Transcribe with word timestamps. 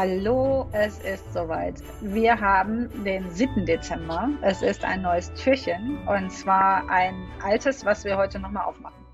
Hallo, 0.00 0.68
es 0.70 1.00
ist 1.00 1.32
soweit. 1.32 1.82
Wir 2.00 2.40
haben 2.40 2.88
den 3.02 3.28
7. 3.32 3.66
Dezember. 3.66 4.30
Es 4.42 4.62
ist 4.62 4.84
ein 4.84 5.02
neues 5.02 5.34
Türchen 5.34 5.98
und 6.06 6.30
zwar 6.30 6.88
ein 6.88 7.28
altes, 7.42 7.84
was 7.84 8.04
wir 8.04 8.16
heute 8.16 8.38
nochmal 8.38 8.66
aufmachen. 8.66 9.04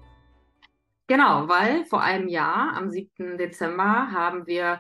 Genau, 1.07 1.49
weil 1.49 1.87
vor 1.87 2.03
einem 2.03 2.29
Jahr, 2.29 2.75
am 2.77 2.91
7. 2.91 3.39
Dezember, 3.39 4.13
haben 4.13 4.47
wir 4.47 4.79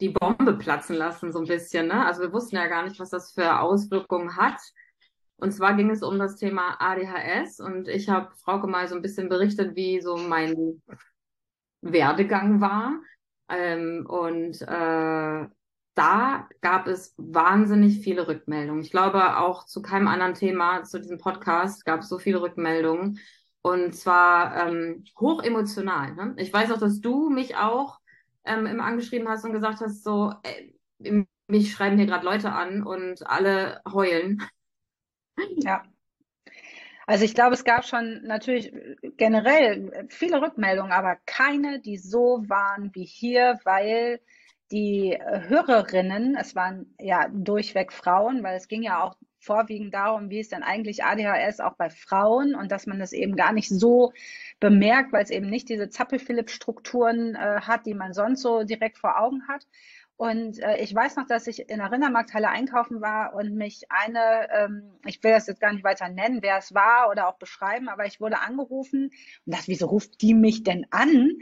die 0.00 0.08
Bombe 0.08 0.54
platzen 0.54 0.96
lassen, 0.96 1.30
so 1.30 1.40
ein 1.40 1.46
bisschen. 1.46 1.88
Ne? 1.88 2.06
Also 2.06 2.22
wir 2.22 2.32
wussten 2.32 2.56
ja 2.56 2.66
gar 2.66 2.84
nicht, 2.84 2.98
was 2.98 3.10
das 3.10 3.32
für 3.32 3.60
Auswirkungen 3.60 4.38
hat. 4.38 4.62
Und 5.36 5.52
zwar 5.52 5.74
ging 5.74 5.90
es 5.90 6.02
um 6.02 6.18
das 6.18 6.36
Thema 6.36 6.76
ADHS 6.78 7.60
und 7.60 7.86
ich 7.88 8.08
habe 8.08 8.34
Frauke 8.36 8.66
mal 8.66 8.88
so 8.88 8.94
ein 8.94 9.02
bisschen 9.02 9.28
berichtet, 9.28 9.76
wie 9.76 10.00
so 10.00 10.16
mein 10.16 10.80
Werdegang 11.82 12.62
war. 12.62 12.98
Ähm, 13.48 14.06
und 14.08 14.60
äh, 14.62 15.48
da 15.94 16.48
gab 16.60 16.86
es 16.86 17.14
wahnsinnig 17.16 18.00
viele 18.00 18.26
Rückmeldungen. 18.26 18.82
Ich 18.82 18.90
glaube, 18.90 19.38
auch 19.38 19.64
zu 19.64 19.80
keinem 19.82 20.08
anderen 20.08 20.34
Thema, 20.34 20.82
zu 20.82 20.98
diesem 20.98 21.18
Podcast, 21.18 21.84
gab 21.84 22.00
es 22.00 22.08
so 22.08 22.18
viele 22.18 22.42
Rückmeldungen. 22.42 23.20
Und 23.62 23.94
zwar 23.94 24.68
ähm, 24.68 25.04
hoch 25.18 25.42
emotional. 25.42 26.14
Ne? 26.14 26.34
Ich 26.38 26.52
weiß 26.52 26.70
auch, 26.72 26.78
dass 26.78 27.00
du 27.00 27.30
mich 27.30 27.56
auch 27.56 28.00
ähm, 28.44 28.66
immer 28.66 28.84
angeschrieben 28.84 29.28
hast 29.28 29.44
und 29.44 29.52
gesagt 29.52 29.80
hast, 29.80 30.04
so, 30.04 30.34
ey, 30.42 30.76
mich 31.46 31.72
schreiben 31.72 31.96
hier 31.96 32.06
gerade 32.06 32.24
Leute 32.24 32.52
an 32.52 32.82
und 32.82 33.26
alle 33.26 33.80
heulen. 33.90 34.42
Ja. 35.56 35.82
Also 37.06 37.24
ich 37.24 37.34
glaube, 37.34 37.54
es 37.54 37.64
gab 37.64 37.84
schon 37.84 38.22
natürlich 38.24 38.72
generell 39.16 40.06
viele 40.08 40.40
Rückmeldungen, 40.40 40.92
aber 40.92 41.16
keine, 41.26 41.80
die 41.80 41.98
so 41.98 42.42
waren 42.46 42.90
wie 42.94 43.04
hier, 43.04 43.60
weil 43.64 44.20
die 44.70 45.18
Hörerinnen, 45.20 46.36
es 46.40 46.54
waren 46.56 46.94
ja 46.98 47.28
durchweg 47.32 47.92
Frauen, 47.92 48.42
weil 48.42 48.56
es 48.56 48.68
ging 48.68 48.82
ja 48.82 49.02
auch 49.02 49.16
vorwiegend 49.38 49.92
darum, 49.92 50.30
wie 50.30 50.40
ist 50.40 50.52
denn 50.52 50.62
eigentlich 50.62 51.04
ADHS 51.04 51.60
auch 51.60 51.74
bei 51.76 51.90
Frauen 51.90 52.54
und 52.54 52.72
dass 52.72 52.86
man 52.86 52.98
das 52.98 53.12
eben 53.12 53.36
gar 53.36 53.52
nicht 53.52 53.68
so 53.68 54.12
bemerkt, 54.60 55.12
weil 55.12 55.22
es 55.22 55.30
eben 55.30 55.50
nicht 55.50 55.68
diese 55.68 55.90
Zappel-Philipp-Strukturen 55.90 57.34
äh, 57.34 57.60
hat, 57.60 57.84
die 57.86 57.94
man 57.94 58.14
sonst 58.14 58.40
so 58.40 58.64
direkt 58.64 58.98
vor 58.98 59.20
Augen 59.20 59.46
hat. 59.48 59.66
Und 60.16 60.60
äh, 60.60 60.76
ich 60.78 60.94
weiß 60.94 61.16
noch, 61.16 61.26
dass 61.26 61.46
ich 61.48 61.68
in 61.68 61.78
der 61.78 61.90
Rindermarkthalle 61.90 62.48
einkaufen 62.48 63.00
war 63.00 63.34
und 63.34 63.54
mich 63.54 63.82
eine, 63.88 64.48
ähm, 64.52 64.92
ich 65.04 65.22
will 65.24 65.32
das 65.32 65.48
jetzt 65.48 65.60
gar 65.60 65.72
nicht 65.72 65.82
weiter 65.82 66.08
nennen, 66.08 66.40
wer 66.40 66.58
es 66.58 66.72
war 66.72 67.10
oder 67.10 67.28
auch 67.28 67.38
beschreiben, 67.38 67.88
aber 67.88 68.06
ich 68.06 68.20
wurde 68.20 68.38
angerufen 68.38 69.10
und 69.44 69.54
dachte, 69.54 69.66
wieso 69.66 69.86
ruft 69.86 70.22
die 70.22 70.34
mich 70.34 70.62
denn 70.62 70.86
an? 70.90 71.32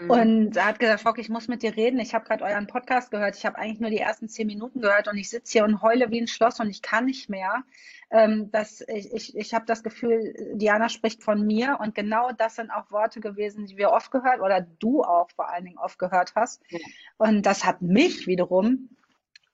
Mhm. 0.00 0.10
Und 0.10 0.56
er 0.56 0.66
hat 0.66 0.78
gesagt, 0.78 1.02
Fock, 1.02 1.18
ich 1.18 1.28
muss 1.28 1.48
mit 1.48 1.62
dir 1.62 1.76
reden. 1.76 1.98
Ich 2.00 2.14
habe 2.14 2.24
gerade 2.24 2.44
euren 2.44 2.66
Podcast 2.66 3.10
gehört. 3.10 3.36
Ich 3.36 3.46
habe 3.46 3.58
eigentlich 3.58 3.80
nur 3.80 3.90
die 3.90 3.98
ersten 3.98 4.28
zehn 4.28 4.46
Minuten 4.46 4.80
gehört 4.80 5.08
und 5.08 5.16
ich 5.16 5.30
sitze 5.30 5.52
hier 5.52 5.64
und 5.64 5.82
heule 5.82 6.10
wie 6.10 6.20
ein 6.20 6.26
Schloss 6.26 6.60
und 6.60 6.70
ich 6.70 6.82
kann 6.82 7.06
nicht 7.06 7.28
mehr. 7.28 7.64
Ähm, 8.10 8.50
dass 8.50 8.80
ich 8.82 9.12
ich, 9.12 9.36
ich 9.36 9.54
habe 9.54 9.64
das 9.66 9.82
Gefühl, 9.82 10.34
Diana 10.54 10.88
spricht 10.88 11.22
von 11.22 11.46
mir 11.46 11.78
und 11.80 11.94
genau 11.94 12.30
das 12.32 12.56
sind 12.56 12.70
auch 12.70 12.90
Worte 12.90 13.20
gewesen, 13.20 13.66
die 13.66 13.76
wir 13.76 13.90
oft 13.90 14.10
gehört 14.10 14.40
oder 14.40 14.60
du 14.60 15.02
auch 15.02 15.30
vor 15.30 15.48
allen 15.48 15.64
Dingen 15.64 15.78
oft 15.78 15.98
gehört 15.98 16.34
hast. 16.36 16.62
Ja. 16.68 16.78
Und 17.16 17.46
das 17.46 17.64
hat 17.64 17.82
mich 17.82 18.26
wiederum 18.26 18.90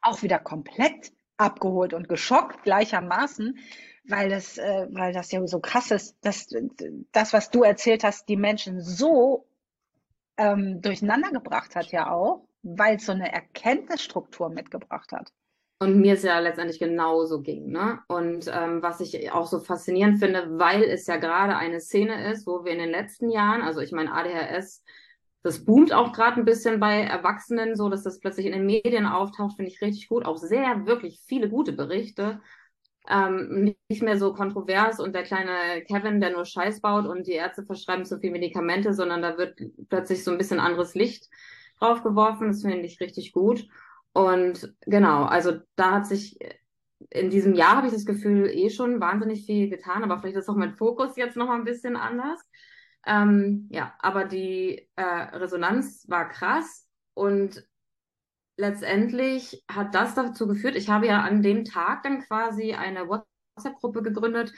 auch 0.02 0.22
wieder 0.22 0.38
komplett 0.38 1.12
abgeholt 1.36 1.94
und 1.94 2.08
geschockt 2.08 2.62
gleichermaßen, 2.64 3.58
weil 4.04 4.28
das, 4.28 4.58
äh, 4.58 4.86
weil 4.90 5.12
das 5.12 5.30
ja 5.32 5.46
so 5.46 5.60
krass 5.60 5.90
ist, 5.90 6.16
dass 6.20 6.48
das, 7.12 7.32
was 7.32 7.50
du 7.50 7.62
erzählt 7.62 8.04
hast, 8.04 8.28
die 8.28 8.36
Menschen 8.36 8.80
so 8.80 9.46
ähm, 10.40 10.80
durcheinander 10.80 11.30
gebracht 11.30 11.76
hat 11.76 11.92
ja 11.92 12.10
auch, 12.10 12.48
weil 12.62 12.96
es 12.96 13.06
so 13.06 13.12
eine 13.12 13.30
Erkenntnisstruktur 13.32 14.48
mitgebracht 14.48 15.12
hat. 15.12 15.32
Und 15.82 16.00
mir 16.00 16.14
es 16.14 16.22
ja 16.22 16.38
letztendlich 16.40 16.78
genauso 16.78 17.40
ging. 17.40 17.70
Ne? 17.70 18.00
Und 18.08 18.50
ähm, 18.52 18.82
was 18.82 19.00
ich 19.00 19.32
auch 19.32 19.46
so 19.46 19.60
faszinierend 19.60 20.18
finde, 20.18 20.58
weil 20.58 20.82
es 20.82 21.06
ja 21.06 21.16
gerade 21.16 21.56
eine 21.56 21.80
Szene 21.80 22.30
ist, 22.32 22.46
wo 22.46 22.64
wir 22.64 22.72
in 22.72 22.78
den 22.78 22.90
letzten 22.90 23.30
Jahren, 23.30 23.62
also 23.62 23.80
ich 23.80 23.92
meine 23.92 24.12
ADHS, 24.12 24.82
das 25.42 25.64
boomt 25.64 25.92
auch 25.92 26.12
gerade 26.12 26.38
ein 26.38 26.44
bisschen 26.44 26.80
bei 26.80 27.02
Erwachsenen, 27.02 27.76
so 27.76 27.88
dass 27.88 28.02
das 28.02 28.20
plötzlich 28.20 28.44
in 28.44 28.52
den 28.52 28.66
Medien 28.66 29.06
auftaucht, 29.06 29.56
finde 29.56 29.70
ich 29.70 29.80
richtig 29.80 30.08
gut. 30.08 30.26
Auch 30.26 30.36
sehr, 30.36 30.86
wirklich 30.86 31.22
viele 31.26 31.48
gute 31.48 31.72
Berichte 31.72 32.40
ähm, 33.10 33.74
nicht 33.88 34.02
mehr 34.02 34.18
so 34.18 34.32
kontrovers 34.32 35.00
und 35.00 35.14
der 35.14 35.24
kleine 35.24 35.82
Kevin, 35.84 36.20
der 36.20 36.30
nur 36.30 36.44
Scheiß 36.44 36.80
baut 36.80 37.06
und 37.06 37.26
die 37.26 37.32
Ärzte 37.32 37.64
verschreiben 37.64 38.04
zu 38.04 38.20
viel 38.20 38.30
Medikamente, 38.30 38.94
sondern 38.94 39.20
da 39.20 39.36
wird 39.36 39.60
plötzlich 39.88 40.22
so 40.22 40.30
ein 40.30 40.38
bisschen 40.38 40.60
anderes 40.60 40.94
Licht 40.94 41.28
drauf 41.78 42.02
geworfen. 42.02 42.48
Das 42.48 42.62
finde 42.62 42.86
ich 42.86 43.00
richtig 43.00 43.32
gut. 43.32 43.66
Und 44.12 44.74
genau, 44.82 45.24
also 45.24 45.58
da 45.76 45.92
hat 45.92 46.06
sich 46.06 46.38
in 47.10 47.30
diesem 47.30 47.54
Jahr 47.54 47.76
habe 47.76 47.88
ich 47.88 47.92
das 47.92 48.04
Gefühl 48.04 48.48
eh 48.48 48.70
schon 48.70 49.00
wahnsinnig 49.00 49.44
viel 49.46 49.68
getan, 49.68 50.04
aber 50.04 50.18
vielleicht 50.18 50.36
ist 50.36 50.48
auch 50.48 50.56
mein 50.56 50.76
Fokus 50.76 51.16
jetzt 51.16 51.36
noch 51.36 51.46
mal 51.46 51.56
ein 51.56 51.64
bisschen 51.64 51.96
anders. 51.96 52.40
Ähm, 53.06 53.68
ja, 53.70 53.94
aber 53.98 54.24
die 54.24 54.88
äh, 54.96 55.02
Resonanz 55.02 56.04
war 56.08 56.28
krass 56.28 56.86
und 57.14 57.66
letztendlich 58.60 59.64
hat 59.70 59.94
das 59.94 60.14
dazu 60.14 60.46
geführt, 60.46 60.76
ich 60.76 60.88
habe 60.88 61.06
ja 61.06 61.22
an 61.22 61.42
dem 61.42 61.64
Tag 61.64 62.02
dann 62.02 62.20
quasi 62.20 62.74
eine 62.74 63.08
WhatsApp-Gruppe 63.08 64.02
gegründet, 64.02 64.52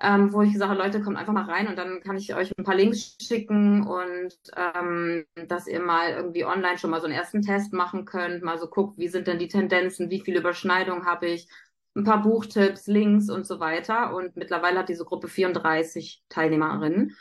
ähm, 0.00 0.32
wo 0.32 0.42
ich 0.42 0.52
gesagt 0.52 0.70
habe, 0.70 0.82
Leute, 0.82 1.00
kommt 1.00 1.16
einfach 1.16 1.32
mal 1.32 1.50
rein 1.50 1.66
und 1.66 1.76
dann 1.76 2.00
kann 2.02 2.18
ich 2.18 2.34
euch 2.34 2.52
ein 2.56 2.64
paar 2.64 2.74
Links 2.74 3.16
schicken 3.20 3.86
und 3.86 4.34
ähm, 4.56 5.24
dass 5.48 5.66
ihr 5.66 5.80
mal 5.80 6.10
irgendwie 6.10 6.44
online 6.44 6.78
schon 6.78 6.90
mal 6.90 7.00
so 7.00 7.06
einen 7.06 7.16
ersten 7.16 7.40
Test 7.42 7.72
machen 7.72 8.04
könnt, 8.04 8.42
mal 8.42 8.58
so 8.58 8.68
guckt, 8.68 8.98
wie 8.98 9.08
sind 9.08 9.26
denn 9.26 9.38
die 9.38 9.48
Tendenzen, 9.48 10.10
wie 10.10 10.20
viele 10.20 10.40
Überschneidungen 10.40 11.06
habe 11.06 11.26
ich, 11.26 11.48
ein 11.96 12.04
paar 12.04 12.22
Buchtipps, 12.22 12.86
Links 12.86 13.30
und 13.30 13.46
so 13.46 13.58
weiter. 13.58 14.14
Und 14.14 14.36
mittlerweile 14.36 14.80
hat 14.80 14.90
diese 14.90 15.06
Gruppe 15.06 15.28
34 15.28 16.22
Teilnehmerinnen. 16.28 17.16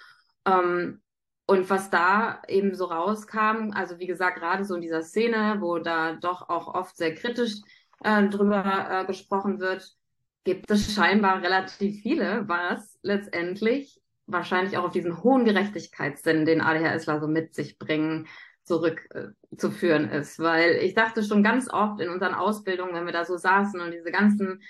Ähm, 0.45 1.01
und 1.47 1.69
was 1.69 1.89
da 1.89 2.41
eben 2.47 2.73
so 2.73 2.85
rauskam, 2.85 3.71
also 3.73 3.99
wie 3.99 4.07
gesagt, 4.07 4.39
gerade 4.39 4.65
so 4.65 4.75
in 4.75 4.81
dieser 4.81 5.03
Szene, 5.03 5.57
wo 5.59 5.77
da 5.77 6.13
doch 6.13 6.49
auch 6.49 6.73
oft 6.73 6.97
sehr 6.97 7.13
kritisch 7.13 7.53
äh, 8.03 8.27
drüber 8.27 8.87
äh, 8.89 9.05
gesprochen 9.05 9.59
wird, 9.59 9.95
gibt 10.43 10.69
es 10.71 10.93
scheinbar 10.93 11.41
relativ 11.41 12.01
viele, 12.01 12.47
was 12.47 12.97
letztendlich 13.01 14.01
wahrscheinlich 14.27 14.77
auch 14.77 14.85
auf 14.85 14.91
diesen 14.91 15.23
hohen 15.23 15.45
Gerechtigkeitssinn, 15.45 16.45
den 16.45 16.61
ADHSler 16.61 17.19
so 17.19 17.27
mit 17.27 17.53
sich 17.53 17.77
bringen, 17.77 18.27
zurückzuführen 18.63 20.09
äh, 20.09 20.19
ist. 20.19 20.39
Weil 20.39 20.77
ich 20.81 20.95
dachte 20.95 21.23
schon 21.23 21.43
ganz 21.43 21.71
oft 21.71 21.99
in 22.01 22.09
unseren 22.09 22.33
Ausbildungen, 22.33 22.95
wenn 22.95 23.05
wir 23.05 23.13
da 23.13 23.25
so 23.25 23.37
saßen 23.37 23.79
und 23.79 23.91
diese 23.91 24.11
ganzen 24.11 24.61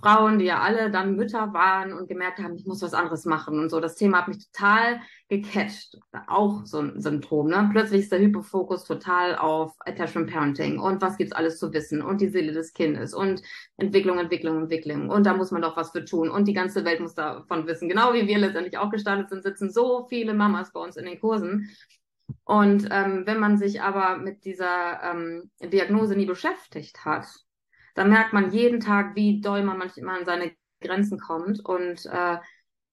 Frauen, 0.00 0.38
die 0.38 0.44
ja 0.44 0.60
alle 0.60 0.90
dann 0.90 1.16
Mütter 1.16 1.52
waren 1.54 1.92
und 1.92 2.08
gemerkt 2.08 2.38
haben, 2.38 2.54
ich 2.54 2.66
muss 2.66 2.82
was 2.82 2.92
anderes 2.92 3.24
machen 3.24 3.58
und 3.58 3.70
so. 3.70 3.80
Das 3.80 3.96
Thema 3.96 4.18
hat 4.18 4.28
mich 4.28 4.46
total 4.52 5.00
gecatcht. 5.28 5.96
Auch 6.26 6.66
so 6.66 6.80
ein 6.80 7.00
Symptom. 7.00 7.48
Ne? 7.48 7.68
Plötzlich 7.72 8.02
ist 8.02 8.12
der 8.12 8.20
Hypofokus 8.20 8.84
total 8.84 9.36
auf 9.36 9.74
Attachment 9.80 10.30
Parenting 10.30 10.78
und 10.78 11.00
was 11.00 11.16
gibt's 11.16 11.32
alles 11.32 11.58
zu 11.58 11.72
wissen 11.72 12.02
und 12.02 12.20
die 12.20 12.28
Seele 12.28 12.52
des 12.52 12.74
Kindes 12.74 13.14
und 13.14 13.42
Entwicklung, 13.78 14.18
Entwicklung, 14.18 14.58
Entwicklung. 14.58 15.08
Und 15.08 15.24
da 15.24 15.34
muss 15.34 15.50
man 15.50 15.62
doch 15.62 15.76
was 15.76 15.92
für 15.92 16.04
tun 16.04 16.30
und 16.30 16.46
die 16.46 16.54
ganze 16.54 16.84
Welt 16.84 17.00
muss 17.00 17.14
davon 17.14 17.66
wissen. 17.66 17.88
Genau 17.88 18.12
wie 18.12 18.26
wir 18.26 18.38
letztendlich 18.38 18.76
auch 18.78 18.90
gestartet 18.90 19.30
sind, 19.30 19.42
sitzen 19.42 19.70
so 19.70 20.06
viele 20.08 20.34
Mamas 20.34 20.72
bei 20.72 20.80
uns 20.80 20.96
in 20.96 21.06
den 21.06 21.20
Kursen. 21.20 21.70
Und 22.44 22.88
ähm, 22.90 23.22
wenn 23.24 23.40
man 23.40 23.56
sich 23.56 23.82
aber 23.82 24.18
mit 24.18 24.44
dieser 24.44 25.02
ähm, 25.02 25.50
Diagnose 25.60 26.16
nie 26.16 26.26
beschäftigt 26.26 27.04
hat, 27.04 27.26
da 27.96 28.04
merkt 28.04 28.32
man 28.32 28.52
jeden 28.52 28.78
Tag, 28.78 29.16
wie 29.16 29.40
doll 29.40 29.64
man 29.64 29.78
manchmal 29.78 30.20
an 30.20 30.26
seine 30.26 30.52
Grenzen 30.80 31.18
kommt 31.18 31.64
und 31.64 32.04
äh, 32.06 32.36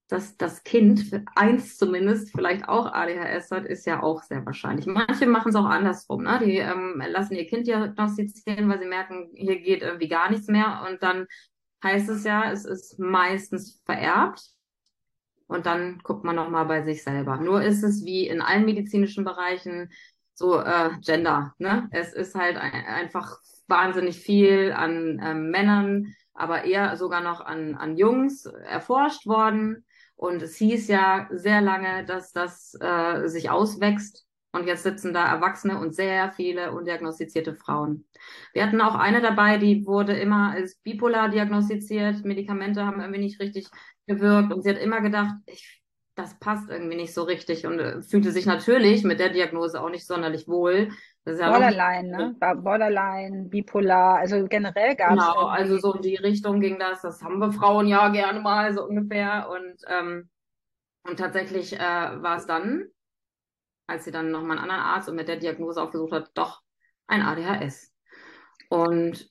dass 0.08 0.38
das 0.38 0.64
Kind, 0.64 1.12
eins 1.36 1.78
zumindest, 1.78 2.32
vielleicht 2.32 2.70
auch 2.70 2.86
ADHS 2.86 3.52
hat, 3.52 3.66
ist 3.66 3.86
ja 3.86 4.02
auch 4.02 4.22
sehr 4.22 4.46
wahrscheinlich. 4.46 4.86
Manche 4.86 5.26
machen 5.26 5.50
es 5.50 5.56
auch 5.56 5.66
andersrum. 5.66 6.24
Ne? 6.24 6.40
Die 6.44 6.58
ähm, 6.58 7.02
lassen 7.08 7.34
ihr 7.34 7.48
Kind 7.48 7.68
diagnostizieren, 7.68 8.70
weil 8.70 8.80
sie 8.80 8.86
merken, 8.86 9.32
hier 9.34 9.60
geht 9.60 9.82
irgendwie 9.82 10.08
gar 10.08 10.30
nichts 10.30 10.48
mehr. 10.48 10.86
Und 10.88 11.02
dann 11.04 11.26
heißt 11.84 12.10
es 12.10 12.24
ja, 12.24 12.52
es 12.52 12.64
ist 12.64 13.00
meistens 13.00 13.82
vererbt. 13.86 14.42
Und 15.48 15.66
dann 15.66 16.00
guckt 16.04 16.24
man 16.24 16.36
nochmal 16.36 16.66
bei 16.66 16.84
sich 16.84 17.04
selber. 17.04 17.38
Nur 17.38 17.64
ist 17.64 17.84
es 17.84 18.06
wie 18.06 18.28
in 18.28 18.42
allen 18.42 18.66
medizinischen 18.66 19.24
Bereichen 19.24 19.92
so 20.34 20.60
äh, 20.60 20.92
Gender. 21.02 21.56
Ne? 21.58 21.90
Es 21.92 22.14
ist 22.14 22.36
halt 22.36 22.58
ein, 22.58 22.86
einfach 22.86 23.40
wahnsinnig 23.68 24.18
viel 24.20 24.72
an 24.72 25.20
ähm, 25.24 25.50
Männern, 25.50 26.14
aber 26.34 26.66
eher 26.66 26.98
sogar 26.98 27.22
noch 27.22 27.42
an, 27.42 27.76
an 27.76 27.98
Jungs 27.98 28.46
erforscht 28.46 29.26
worden. 29.26 29.86
Und 30.16 30.42
es 30.42 30.56
hieß 30.56 30.88
ja 30.88 31.28
sehr 31.32 31.62
lange, 31.62 32.06
dass 32.06 32.32
das 32.32 32.76
äh, 32.80 33.28
sich 33.28 33.50
auswächst. 33.50 34.26
Und 34.52 34.68
jetzt 34.68 34.84
sitzen 34.84 35.14
da 35.14 35.26
Erwachsene 35.26 35.80
und 35.80 35.96
sehr 35.96 36.32
viele 36.32 36.74
undiagnostizierte 36.74 37.56
Frauen. 37.56 38.06
Wir 38.54 38.64
hatten 38.66 38.82
auch 38.82 38.94
eine 38.94 39.20
dabei, 39.20 39.58
die 39.58 39.86
wurde 39.88 40.14
immer 40.14 40.52
als 40.52 40.76
bipolar 40.76 41.30
diagnostiziert. 41.30 42.24
Medikamente 42.24 42.86
haben 42.86 43.02
irgendwie 43.02 43.22
nicht 43.22 43.40
richtig 43.40 43.68
gewirkt. 44.06 44.54
Und 44.54 44.62
sie 44.62 44.70
hat 44.70 44.78
immer 44.78 45.02
gedacht, 45.02 45.34
ich, 45.48 45.82
das 46.14 46.38
passt 46.38 46.70
irgendwie 46.70 46.96
nicht 46.96 47.16
so 47.16 47.24
richtig 47.24 47.66
und 47.66 47.80
äh, 47.80 48.02
fühlte 48.04 48.32
sich 48.32 48.46
natürlich 48.46 49.04
mit 49.04 49.20
der 49.20 49.30
Diagnose 49.30 49.82
auch 49.82 49.90
nicht 49.90 50.06
sonderlich 50.06 50.48
wohl, 50.48 50.90
Ja 51.26 51.52
Borderline, 51.52 52.10
ne? 52.10 52.36
Borderline, 52.40 53.46
bipolar, 53.46 54.18
also 54.18 54.46
generell 54.48 54.96
gab 54.96 55.12
es. 55.12 55.16
Genau, 55.16 55.46
also 55.46 55.78
so 55.78 55.94
in 55.94 56.02
die 56.02 56.18
Richtung 56.18 56.60
ging 56.60 56.80
das. 56.80 57.02
Das 57.02 57.24
haben 57.24 57.40
wir 57.40 57.54
Frauen 57.54 57.88
ja 57.88 58.10
gerne 58.10 58.42
mal 58.42 58.74
so 58.74 58.86
ungefähr. 58.86 59.50
Und, 59.50 59.76
ähm, 59.88 60.30
und 61.04 61.18
tatsächlich 61.18 61.74
äh, 61.74 61.80
war 61.80 62.36
es 62.36 62.46
dann, 62.46 62.88
als 63.88 64.04
sie 64.04 64.12
dann 64.12 64.32
nochmal 64.32 64.58
einen 64.58 64.70
anderen 64.70 64.82
Arzt 64.82 65.08
und 65.08 65.16
mit 65.16 65.30
der 65.30 65.38
Diagnose 65.38 65.82
aufgesucht 65.82 66.12
hat, 66.12 66.32
doch 66.34 66.62
ein 67.08 67.22
ADHS. 67.22 67.94
Und 68.70 69.30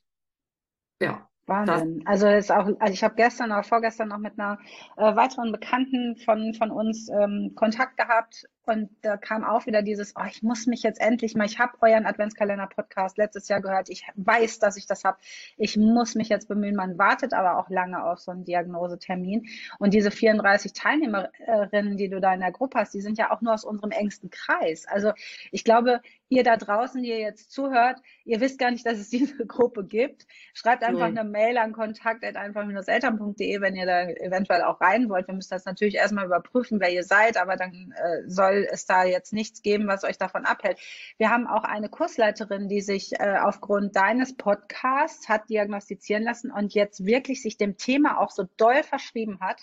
ja, 1.02 1.28
Wahnsinn. 1.46 2.02
Also 2.06 2.26
ist 2.26 2.50
auch, 2.50 2.68
also 2.78 2.92
ich 2.92 3.04
habe 3.04 3.16
gestern 3.16 3.50
oder 3.52 3.64
vorgestern 3.64 4.08
noch 4.08 4.18
mit 4.18 4.38
einer 4.38 4.58
äh, 4.96 5.14
weiteren 5.14 5.52
Bekannten 5.52 6.16
von, 6.16 6.54
von 6.54 6.70
uns 6.70 7.10
ähm, 7.10 7.52
Kontakt 7.54 7.98
gehabt 7.98 8.46
und 8.64 8.90
da 9.02 9.16
kam 9.16 9.42
auch 9.42 9.66
wieder 9.66 9.82
dieses, 9.82 10.14
oh, 10.16 10.24
ich 10.28 10.42
muss 10.42 10.66
mich 10.66 10.82
jetzt 10.82 11.00
endlich 11.00 11.34
mal, 11.34 11.46
ich 11.46 11.58
habe 11.58 11.76
euren 11.80 12.06
Adventskalender-Podcast 12.06 13.18
letztes 13.18 13.48
Jahr 13.48 13.60
gehört, 13.60 13.88
ich 13.88 14.06
weiß, 14.14 14.60
dass 14.60 14.76
ich 14.76 14.86
das 14.86 15.04
habe, 15.04 15.18
ich 15.56 15.76
muss 15.76 16.14
mich 16.14 16.28
jetzt 16.28 16.46
bemühen. 16.46 16.76
Man 16.76 16.96
wartet 16.96 17.32
aber 17.34 17.58
auch 17.58 17.70
lange 17.70 18.04
auf 18.04 18.20
so 18.20 18.30
einen 18.30 18.44
Diagnosetermin. 18.44 19.48
Und 19.78 19.94
diese 19.94 20.10
34 20.12 20.72
Teilnehmerinnen, 20.72 21.96
die 21.96 22.08
du 22.08 22.20
da 22.20 22.32
in 22.34 22.40
der 22.40 22.52
Gruppe 22.52 22.78
hast, 22.78 22.94
die 22.94 23.00
sind 23.00 23.18
ja 23.18 23.32
auch 23.32 23.40
nur 23.40 23.52
aus 23.52 23.64
unserem 23.64 23.90
engsten 23.90 24.30
Kreis. 24.30 24.86
Also 24.86 25.12
ich 25.50 25.64
glaube, 25.64 26.00
ihr 26.32 26.44
da 26.44 26.56
draußen, 26.56 27.02
die 27.02 27.08
ihr 27.08 27.20
jetzt 27.20 27.50
zuhört, 27.50 28.00
ihr 28.24 28.40
wisst 28.40 28.58
gar 28.58 28.70
nicht, 28.70 28.86
dass 28.86 28.98
es 28.98 29.08
diese 29.10 29.46
Gruppe 29.46 29.84
gibt. 29.84 30.26
Schreibt 30.54 30.84
einfach 30.84 31.10
nee. 31.10 31.18
eine 31.18 31.28
Mail 31.28 31.58
an 31.58 31.72
kontakt.einfach-eltern.de, 31.72 33.60
wenn 33.60 33.76
ihr 33.76 33.86
da 33.86 34.02
eventuell 34.02 34.62
auch 34.62 34.80
rein 34.80 35.08
wollt. 35.08 35.26
Wir 35.26 35.34
müssen 35.34 35.50
das 35.50 35.64
natürlich 35.64 35.96
erstmal 35.96 36.26
überprüfen, 36.26 36.80
wer 36.80 36.92
ihr 36.92 37.04
seid, 37.04 37.36
aber 37.36 37.56
dann 37.56 37.94
äh, 37.96 38.28
soll 38.28 38.42
soll 38.52 38.68
es 38.70 38.86
da 38.86 39.04
jetzt 39.04 39.32
nichts 39.32 39.62
geben, 39.62 39.86
was 39.86 40.04
euch 40.04 40.18
davon 40.18 40.44
abhält. 40.44 40.78
Wir 41.16 41.30
haben 41.30 41.46
auch 41.46 41.64
eine 41.64 41.88
Kursleiterin, 41.88 42.68
die 42.68 42.80
sich 42.80 43.12
äh, 43.18 43.38
aufgrund 43.42 43.96
deines 43.96 44.36
Podcasts 44.36 45.28
hat 45.28 45.48
diagnostizieren 45.48 46.24
lassen 46.24 46.50
und 46.50 46.74
jetzt 46.74 47.04
wirklich 47.04 47.42
sich 47.42 47.56
dem 47.56 47.76
Thema 47.76 48.18
auch 48.18 48.30
so 48.30 48.44
doll 48.56 48.82
verschrieben 48.82 49.38
hat, 49.40 49.62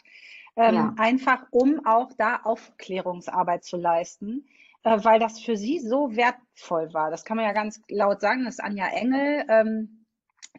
ähm, 0.55 0.75
ja. 0.75 0.95
einfach 0.97 1.45
um 1.51 1.85
auch 1.85 2.11
da 2.17 2.37
Aufklärungsarbeit 2.43 3.63
zu 3.63 3.77
leisten. 3.77 4.47
Äh, 4.83 5.03
weil 5.03 5.19
das 5.19 5.39
für 5.39 5.57
sie 5.57 5.79
so 5.79 6.15
wertvoll 6.15 6.93
war. 6.93 7.11
Das 7.11 7.25
kann 7.25 7.37
man 7.37 7.45
ja 7.45 7.53
ganz 7.53 7.81
laut 7.89 8.21
sagen. 8.21 8.45
Das 8.45 8.55
ist 8.55 8.63
Anja 8.63 8.87
Engel. 8.87 9.43
Ähm, 9.49 10.05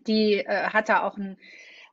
die 0.06 0.34
äh, 0.34 0.68
hat 0.68 0.88
da 0.88 1.04
auch 1.04 1.16
ein 1.16 1.38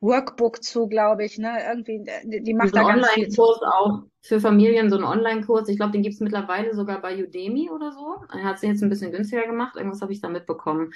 Workbook 0.01 0.63
zu, 0.63 0.87
glaube 0.87 1.25
ich. 1.25 1.37
Ne? 1.37 1.57
Irgendwie, 1.67 2.05
die, 2.23 2.43
die 2.43 2.53
macht 2.53 2.75
da 2.75 2.83
ganz 2.83 3.07
viel 3.09 3.29
zu. 3.29 3.41
auch 3.43 4.03
für 4.21 4.39
Familien, 4.39 4.89
so 4.89 4.97
einen 4.97 5.05
Online-Kurs. 5.05 5.69
Ich 5.69 5.77
glaube, 5.77 5.93
den 5.93 6.03
gibt 6.03 6.15
es 6.15 6.21
mittlerweile 6.21 6.75
sogar 6.75 7.01
bei 7.01 7.21
Udemy 7.23 7.69
oder 7.69 7.91
so. 7.91 8.17
Er 8.33 8.43
hat 8.43 8.57
es 8.57 8.61
jetzt 8.61 8.83
ein 8.83 8.89
bisschen 8.89 9.11
günstiger 9.11 9.47
gemacht. 9.47 9.75
Irgendwas 9.75 10.01
habe 10.01 10.11
ich 10.11 10.21
da 10.21 10.29
mitbekommen. 10.29 10.91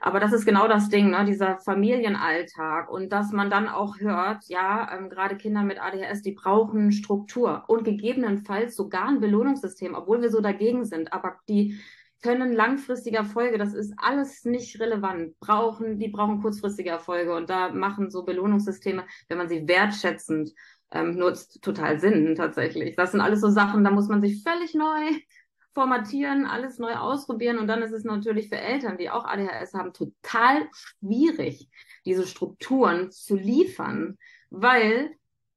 Aber 0.00 0.20
das 0.20 0.32
ist 0.32 0.46
genau 0.46 0.68
das 0.68 0.88
Ding, 0.88 1.10
ne? 1.10 1.24
dieser 1.24 1.58
Familienalltag 1.58 2.90
und 2.90 3.12
dass 3.12 3.32
man 3.32 3.50
dann 3.50 3.68
auch 3.68 3.98
hört, 3.98 4.44
ja, 4.46 4.90
ähm, 4.96 5.10
gerade 5.10 5.36
Kinder 5.36 5.62
mit 5.62 5.80
ADHS, 5.80 6.22
die 6.22 6.32
brauchen 6.32 6.92
Struktur 6.92 7.64
und 7.66 7.84
gegebenenfalls 7.84 8.76
sogar 8.76 9.08
ein 9.08 9.20
Belohnungssystem, 9.20 9.94
obwohl 9.94 10.22
wir 10.22 10.30
so 10.30 10.40
dagegen 10.40 10.84
sind. 10.84 11.12
Aber 11.12 11.36
die 11.48 11.80
können 12.22 12.52
langfristige 12.52 13.16
Erfolge, 13.16 13.58
das 13.58 13.74
ist 13.74 13.94
alles 13.96 14.44
nicht 14.44 14.80
relevant, 14.80 15.38
brauchen, 15.40 15.98
die 15.98 16.08
brauchen 16.08 16.42
kurzfristige 16.42 16.90
Erfolge 16.90 17.34
und 17.34 17.48
da 17.48 17.70
machen 17.70 18.10
so 18.10 18.24
Belohnungssysteme, 18.24 19.04
wenn 19.28 19.38
man 19.38 19.48
sie 19.48 19.68
wertschätzend 19.68 20.52
ähm, 20.90 21.16
nutzt, 21.16 21.62
total 21.62 22.00
Sinn 22.00 22.34
tatsächlich. 22.34 22.96
Das 22.96 23.12
sind 23.12 23.20
alles 23.20 23.40
so 23.40 23.50
Sachen, 23.50 23.84
da 23.84 23.90
muss 23.90 24.08
man 24.08 24.20
sich 24.20 24.42
völlig 24.42 24.74
neu 24.74 25.20
formatieren, 25.78 26.44
alles 26.44 26.80
neu 26.80 26.96
ausprobieren 26.96 27.58
und 27.58 27.68
dann 27.68 27.82
ist 27.82 27.92
es 27.92 28.02
natürlich 28.02 28.48
für 28.48 28.58
Eltern, 28.58 28.98
die 28.98 29.10
auch 29.10 29.24
ADHS 29.24 29.74
haben, 29.74 29.92
total 29.92 30.68
schwierig, 30.72 31.68
diese 32.04 32.26
Strukturen 32.26 33.12
zu 33.12 33.36
liefern, 33.36 34.18
weil 34.50 35.12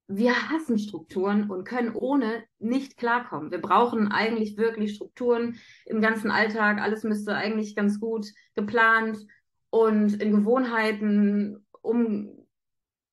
wir 0.08 0.52
hassen 0.52 0.78
Strukturen 0.78 1.50
und 1.50 1.64
können 1.64 1.96
ohne 1.96 2.44
nicht 2.60 2.98
klarkommen. 2.98 3.50
Wir 3.50 3.62
brauchen 3.62 4.12
eigentlich 4.12 4.58
wirklich 4.58 4.94
Strukturen 4.94 5.58
im 5.88 6.02
ganzen 6.02 6.30
Alltag. 6.30 6.80
Alles 6.80 7.04
müsste 7.04 7.34
eigentlich 7.34 7.76
ganz 7.76 8.00
gut 8.00 8.28
geplant 8.54 9.26
und 9.72 10.22
in 10.22 10.36
Gewohnheiten 10.36 11.66
um, 11.82 12.30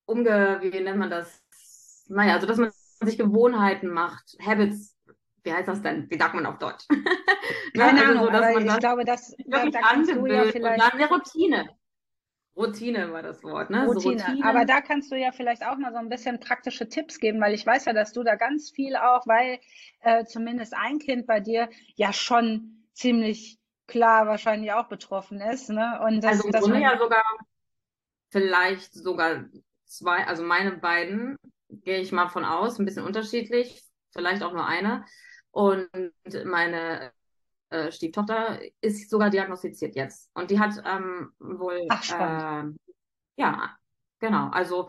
umge, 0.04 0.58
wie 0.60 0.78
nennt 0.78 0.98
man 0.98 1.08
das? 1.08 1.42
Naja, 2.08 2.34
also 2.34 2.46
dass 2.46 2.58
man 2.58 2.70
sich 3.02 3.16
Gewohnheiten 3.16 3.88
macht, 3.88 4.36
Habits, 4.44 4.97
wie 5.42 5.52
heißt 5.52 5.68
das 5.68 5.82
denn? 5.82 6.10
Wie 6.10 6.18
sagt 6.18 6.34
man 6.34 6.46
auf 6.46 6.58
Deutsch? 6.58 6.84
Keine 7.76 8.00
also 8.00 8.12
Ahnung, 8.12 8.24
so, 8.24 8.30
aber 8.30 8.60
ich 8.60 8.78
glaube, 8.78 9.04
das 9.04 9.34
da, 9.46 9.66
da 9.66 9.80
kannst 9.80 10.10
du 10.10 10.26
ja 10.26 10.44
vielleicht... 10.44 10.56
Und 10.56 10.78
dann 10.78 10.92
eine 10.92 11.08
Routine. 11.08 11.68
Routine 12.56 13.12
war 13.12 13.22
das 13.22 13.42
Wort, 13.44 13.70
ne? 13.70 13.86
Routine. 13.86 14.18
So 14.18 14.26
Routine. 14.26 14.44
Aber 14.44 14.64
da 14.64 14.80
kannst 14.80 15.12
du 15.12 15.16
ja 15.16 15.30
vielleicht 15.30 15.64
auch 15.64 15.76
mal 15.78 15.92
so 15.92 15.98
ein 15.98 16.08
bisschen 16.08 16.40
praktische 16.40 16.88
Tipps 16.88 17.20
geben, 17.20 17.40
weil 17.40 17.54
ich 17.54 17.64
weiß 17.64 17.84
ja, 17.84 17.92
dass 17.92 18.12
du 18.12 18.24
da 18.24 18.34
ganz 18.34 18.70
viel 18.70 18.96
auch, 18.96 19.26
weil 19.26 19.60
äh, 20.00 20.24
zumindest 20.24 20.74
ein 20.74 20.98
Kind 20.98 21.26
bei 21.26 21.38
dir 21.38 21.68
ja 21.94 22.12
schon 22.12 22.84
ziemlich 22.94 23.58
klar 23.86 24.26
wahrscheinlich 24.26 24.72
auch 24.72 24.88
betroffen 24.88 25.40
ist, 25.40 25.70
ne? 25.70 26.00
Und 26.04 26.22
das, 26.22 26.32
also 26.32 26.50
das 26.50 26.66
man... 26.66 26.80
ja 26.80 26.98
sogar 26.98 27.22
vielleicht 28.30 28.92
sogar 28.92 29.44
zwei, 29.86 30.26
also 30.26 30.42
meine 30.42 30.72
beiden 30.72 31.36
gehe 31.68 32.00
ich 32.00 32.12
mal 32.12 32.28
von 32.28 32.44
aus, 32.44 32.78
ein 32.78 32.84
bisschen 32.84 33.04
unterschiedlich, 33.04 33.82
vielleicht 34.12 34.42
auch 34.42 34.52
nur 34.52 34.66
eine. 34.66 35.04
Und 35.58 35.90
meine 36.44 37.10
äh, 37.70 37.90
Stieftochter 37.90 38.60
ist 38.80 39.10
sogar 39.10 39.28
diagnostiziert 39.28 39.96
jetzt. 39.96 40.30
Und 40.32 40.52
die 40.52 40.60
hat 40.60 40.80
ähm, 40.86 41.32
wohl, 41.40 41.84
Ach, 41.88 42.12
äh, 42.12 42.70
ja, 43.36 43.76
genau, 44.20 44.50
also 44.50 44.88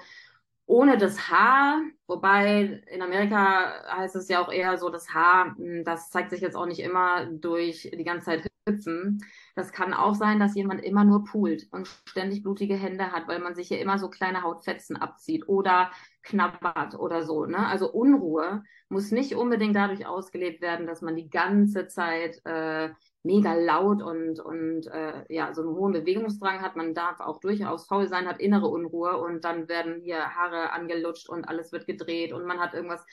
ohne 0.67 0.99
das 0.99 1.31
Haar, 1.31 1.81
wobei 2.05 2.83
in 2.85 3.01
Amerika 3.01 3.83
heißt 3.97 4.15
es 4.15 4.29
ja 4.29 4.41
auch 4.43 4.51
eher 4.51 4.77
so, 4.77 4.89
das 4.89 5.11
Haar, 5.11 5.55
hm, 5.57 5.83
das 5.83 6.11
zeigt 6.11 6.29
sich 6.29 6.41
jetzt 6.41 6.55
auch 6.55 6.67
nicht 6.67 6.81
immer 6.81 7.25
durch 7.25 7.89
die 7.91 8.03
ganze 8.03 8.25
Zeit 8.25 8.51
hüpfen. 8.67 9.25
Das 9.55 9.71
kann 9.71 9.95
auch 9.95 10.13
sein, 10.13 10.39
dass 10.39 10.53
jemand 10.53 10.83
immer 10.83 11.03
nur 11.03 11.23
poolt 11.23 11.67
und 11.71 11.87
ständig 12.05 12.43
blutige 12.43 12.75
Hände 12.75 13.11
hat, 13.11 13.27
weil 13.27 13.39
man 13.39 13.55
sich 13.55 13.71
ja 13.71 13.77
immer 13.77 13.97
so 13.97 14.11
kleine 14.11 14.43
Hautfetzen 14.43 14.97
abzieht 14.97 15.49
oder 15.49 15.89
knabbert 16.23 16.95
oder 16.99 17.23
so. 17.23 17.45
Ne? 17.45 17.65
Also 17.67 17.91
Unruhe 17.91 18.63
muss 18.89 19.11
nicht 19.11 19.35
unbedingt 19.35 19.75
dadurch 19.75 20.05
ausgelebt 20.05 20.61
werden, 20.61 20.87
dass 20.87 21.01
man 21.01 21.15
die 21.15 21.29
ganze 21.29 21.87
Zeit 21.87 22.41
äh, 22.45 22.89
mega 23.23 23.53
laut 23.53 24.01
und, 24.01 24.39
und 24.39 24.87
äh, 24.87 25.23
ja, 25.29 25.53
so 25.53 25.61
einen 25.61 25.75
hohen 25.75 25.93
Bewegungsdrang 25.93 26.61
hat. 26.61 26.75
Man 26.75 26.93
darf 26.93 27.19
auch 27.19 27.39
durchaus 27.39 27.87
faul 27.87 28.07
sein, 28.07 28.27
hat 28.27 28.39
innere 28.39 28.67
Unruhe 28.67 29.17
und 29.17 29.45
dann 29.45 29.67
werden 29.67 30.01
hier 30.01 30.35
Haare 30.35 30.71
angelutscht 30.71 31.29
und 31.29 31.47
alles 31.47 31.71
wird 31.71 31.85
gedreht 31.85 32.33
und 32.33 32.45
man 32.45 32.59
hat 32.59 32.73
irgendwas 32.73 33.05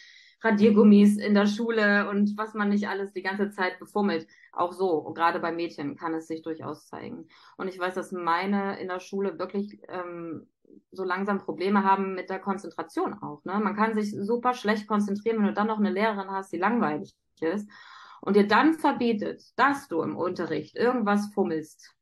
Radiergummis 0.43 1.17
in 1.17 1.35
der 1.35 1.47
Schule 1.47 2.09
und 2.09 2.37
was 2.37 2.55
man 2.55 2.69
nicht 2.69 2.89
alles 2.89 3.13
die 3.13 3.23
ganze 3.23 3.51
Zeit 3.51 3.79
befummelt. 3.79 4.27
Auch 4.53 4.73
so, 4.73 5.03
gerade 5.15 5.41
bei 5.41 5.51
Mädchen 5.51 5.97
kann 5.97 6.15
es 6.15 6.27
sich 6.27 6.43
durchaus 6.43 6.87
zeigen. 6.87 7.29
Und 7.57 7.69
ich 7.69 7.79
weiß, 7.79 7.95
dass 7.95 8.13
meine 8.13 8.79
in 8.81 8.89
der 8.89 9.01
Schule 9.01 9.39
wirklich 9.39 9.81
ähm, 9.89 10.47
so 10.93 11.05
langsam 11.05 11.39
Probleme 11.39 11.85
haben 11.85 12.15
mit 12.15 12.31
der 12.31 12.39
Konzentration 12.39 13.15
auch. 13.23 13.45
Ne? 13.45 13.59
Man 13.61 13.77
kann 13.77 13.95
sich 13.95 14.13
super 14.13 14.55
schlecht 14.55 14.87
konzentrieren, 14.87 15.39
wenn 15.39 15.47
du 15.47 15.55
dann 15.55 15.67
noch 15.67 15.79
eine 15.79 15.91
Lehrerin 15.91 16.31
hast, 16.31 16.53
die 16.53 16.59
langweilig 16.59 17.15
ist 17.41 17.69
und 18.21 18.37
dir 18.37 18.47
dann 18.47 18.75
verbietet, 18.75 19.43
dass 19.57 19.89
du 19.89 20.03
im 20.03 20.17
Unterricht 20.17 20.77
irgendwas 20.77 21.33
fummelst, 21.35 21.95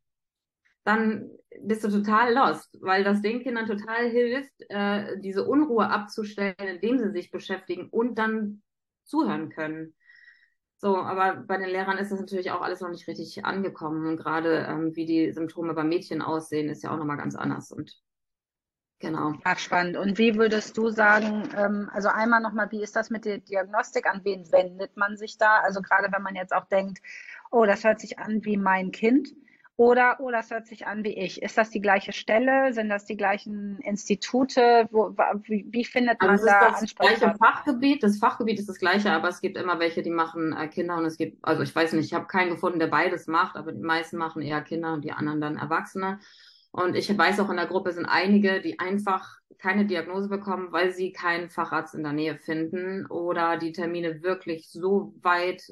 dann 0.84 1.30
bist 1.62 1.82
du 1.82 1.88
total 1.88 2.34
lost, 2.34 2.78
weil 2.80 3.04
das 3.04 3.22
den 3.22 3.42
Kindern 3.42 3.66
total 3.66 4.08
hilft, 4.08 4.52
äh, 4.68 5.18
diese 5.20 5.44
Unruhe 5.44 5.88
abzustellen, 5.88 6.54
indem 6.58 6.98
sie 6.98 7.10
sich 7.10 7.30
beschäftigen 7.30 7.88
und 7.90 8.16
dann 8.16 8.62
zuhören 9.04 9.48
können. 9.48 9.94
So, 10.78 10.98
aber 10.98 11.36
bei 11.36 11.56
den 11.56 11.70
Lehrern 11.70 11.96
ist 11.96 12.12
das 12.12 12.20
natürlich 12.20 12.50
auch 12.50 12.60
alles 12.60 12.80
noch 12.80 12.90
nicht 12.90 13.08
richtig 13.08 13.44
angekommen. 13.46 14.18
Gerade 14.18 14.66
ähm, 14.68 14.94
wie 14.94 15.06
die 15.06 15.32
Symptome 15.32 15.72
bei 15.72 15.84
Mädchen 15.84 16.20
aussehen, 16.20 16.68
ist 16.68 16.82
ja 16.82 16.90
auch 16.90 16.98
nochmal 16.98 17.16
ganz 17.16 17.34
anders. 17.34 17.72
Und 17.72 17.98
Genau. 19.00 19.34
Ach, 19.44 19.58
spannend. 19.58 19.96
Und 19.96 20.18
wie 20.18 20.36
würdest 20.36 20.78
du 20.78 20.88
sagen, 20.88 21.48
ähm, 21.56 21.90
also 21.92 22.08
einmal 22.08 22.40
nochmal, 22.40 22.70
wie 22.70 22.82
ist 22.82 22.96
das 22.96 23.10
mit 23.10 23.24
der 23.24 23.38
Diagnostik? 23.38 24.06
An 24.06 24.20
wen 24.24 24.50
wendet 24.50 24.96
man 24.96 25.16
sich 25.16 25.36
da? 25.36 25.58
Also 25.58 25.82
gerade 25.82 26.10
wenn 26.12 26.22
man 26.22 26.34
jetzt 26.34 26.54
auch 26.54 26.66
denkt, 26.66 27.00
oh, 27.50 27.66
das 27.66 27.84
hört 27.84 28.00
sich 28.00 28.18
an 28.18 28.44
wie 28.44 28.56
mein 28.56 28.92
Kind 28.92 29.28
oder, 29.76 30.18
oh, 30.20 30.30
das 30.30 30.52
hört 30.52 30.68
sich 30.68 30.86
an 30.86 31.02
wie 31.02 31.18
ich. 31.18 31.42
Ist 31.42 31.58
das 31.58 31.68
die 31.70 31.80
gleiche 31.80 32.12
Stelle? 32.12 32.72
Sind 32.72 32.88
das 32.88 33.06
die 33.06 33.16
gleichen 33.16 33.80
Institute? 33.80 34.88
Wo, 34.92 35.10
wie, 35.42 35.66
wie 35.68 35.84
findet 35.84 36.20
man 36.20 36.30
also 36.30 36.46
da 36.46 36.70
das 36.70 36.82
ist 36.82 36.96
das 36.98 37.18
gleiche 37.18 37.36
Fachgebiet. 37.36 38.02
Das 38.04 38.18
Fachgebiet 38.18 38.60
ist 38.60 38.68
das 38.68 38.78
gleiche, 38.78 39.10
aber 39.10 39.28
es 39.28 39.40
gibt 39.40 39.56
immer 39.56 39.80
welche, 39.80 40.02
die 40.02 40.10
machen 40.10 40.52
äh, 40.52 40.68
Kinder 40.68 40.96
und 40.96 41.06
es 41.06 41.16
gibt, 41.16 41.38
also 41.44 41.62
ich 41.62 41.74
weiß 41.74 41.92
nicht, 41.94 42.06
ich 42.06 42.14
habe 42.14 42.26
keinen 42.26 42.50
gefunden, 42.50 42.78
der 42.78 42.86
beides 42.86 43.26
macht, 43.26 43.56
aber 43.56 43.72
die 43.72 43.82
meisten 43.82 44.16
machen 44.16 44.42
eher 44.42 44.60
Kinder 44.62 44.92
und 44.94 45.04
die 45.04 45.12
anderen 45.12 45.40
dann 45.40 45.56
Erwachsene. 45.56 46.20
Und 46.74 46.96
ich 46.96 47.16
weiß 47.16 47.38
auch 47.38 47.50
in 47.50 47.56
der 47.56 47.68
Gruppe 47.68 47.92
sind 47.92 48.06
einige, 48.06 48.60
die 48.60 48.80
einfach 48.80 49.38
keine 49.58 49.86
Diagnose 49.86 50.28
bekommen, 50.28 50.72
weil 50.72 50.90
sie 50.90 51.12
keinen 51.12 51.48
Facharzt 51.48 51.94
in 51.94 52.02
der 52.02 52.12
Nähe 52.12 52.36
finden 52.36 53.06
oder 53.06 53.58
die 53.58 53.70
Termine 53.70 54.24
wirklich 54.24 54.68
so 54.68 55.14
weit 55.22 55.62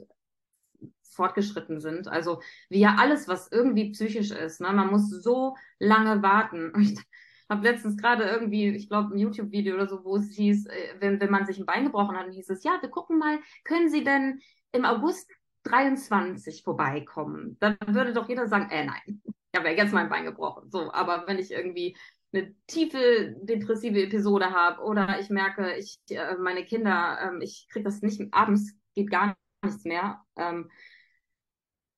fortgeschritten 1.11 1.81
sind. 1.81 2.07
Also 2.07 2.41
wie 2.69 2.79
ja 2.79 2.95
alles, 3.01 3.27
was 3.27 3.51
irgendwie 3.51 3.91
psychisch 3.91 4.31
ist. 4.31 4.61
Ne? 4.61 4.73
Man 4.73 4.91
muss 4.91 5.11
so 5.11 5.57
lange 5.81 6.23
warten. 6.23 6.73
Ich 7.45 7.57
habe 7.59 7.69
letztens 7.69 7.99
gerade 7.99 8.25
irgendwie, 8.25 8.69
ich 8.69 8.89
glaube, 8.89 9.15
ein 9.15 9.19
YouTube-Video 9.19 9.75
oder 9.75 9.87
so, 9.87 10.05
wo 10.05 10.17
es 10.17 10.31
hieß, 10.31 10.69
äh, 10.69 10.95
wenn, 11.01 11.21
wenn 11.21 11.31
man 11.31 11.45
sich 11.45 11.59
ein 11.59 11.67
Bein 11.67 11.85
gebrochen 11.85 12.17
hat, 12.17 12.25
dann 12.25 12.33
hieß 12.33 12.49
es, 12.49 12.65
ja, 12.65 12.79
wir 12.81 12.89
gucken 12.89 13.19
mal, 13.19 13.41
können 13.65 13.91
Sie 13.91 14.05
denn 14.05 14.41
im 14.71 14.87
August 14.87 15.31
23 15.65 16.63
vorbeikommen? 16.63 17.59
Dann 17.61 17.77
würde 17.89 18.15
doch 18.15 18.27
jeder 18.27 18.47
sagen, 18.47 18.71
äh, 18.71 18.87
nein, 18.87 19.21
ja 19.55 19.71
jetzt 19.71 19.93
mein 19.93 20.09
Bein 20.09 20.25
gebrochen. 20.25 20.71
So, 20.71 20.93
aber 20.93 21.25
wenn 21.27 21.39
ich 21.39 21.51
irgendwie 21.51 21.97
eine 22.33 22.55
tiefe 22.67 23.37
depressive 23.43 24.03
Episode 24.03 24.51
habe 24.53 24.83
oder 24.83 25.21
ich 25.21 25.29
merke, 25.31 25.77
ich 25.77 25.99
äh, 26.11 26.37
meine 26.37 26.65
Kinder, 26.65 27.19
ähm, 27.23 27.41
ich 27.41 27.69
kriege 27.71 27.85
das 27.85 28.01
nicht 28.03 28.23
abends, 28.33 28.75
geht 28.95 29.11
gar 29.11 29.37
nichts 29.63 29.85
mehr, 29.85 30.23
ähm, 30.37 30.71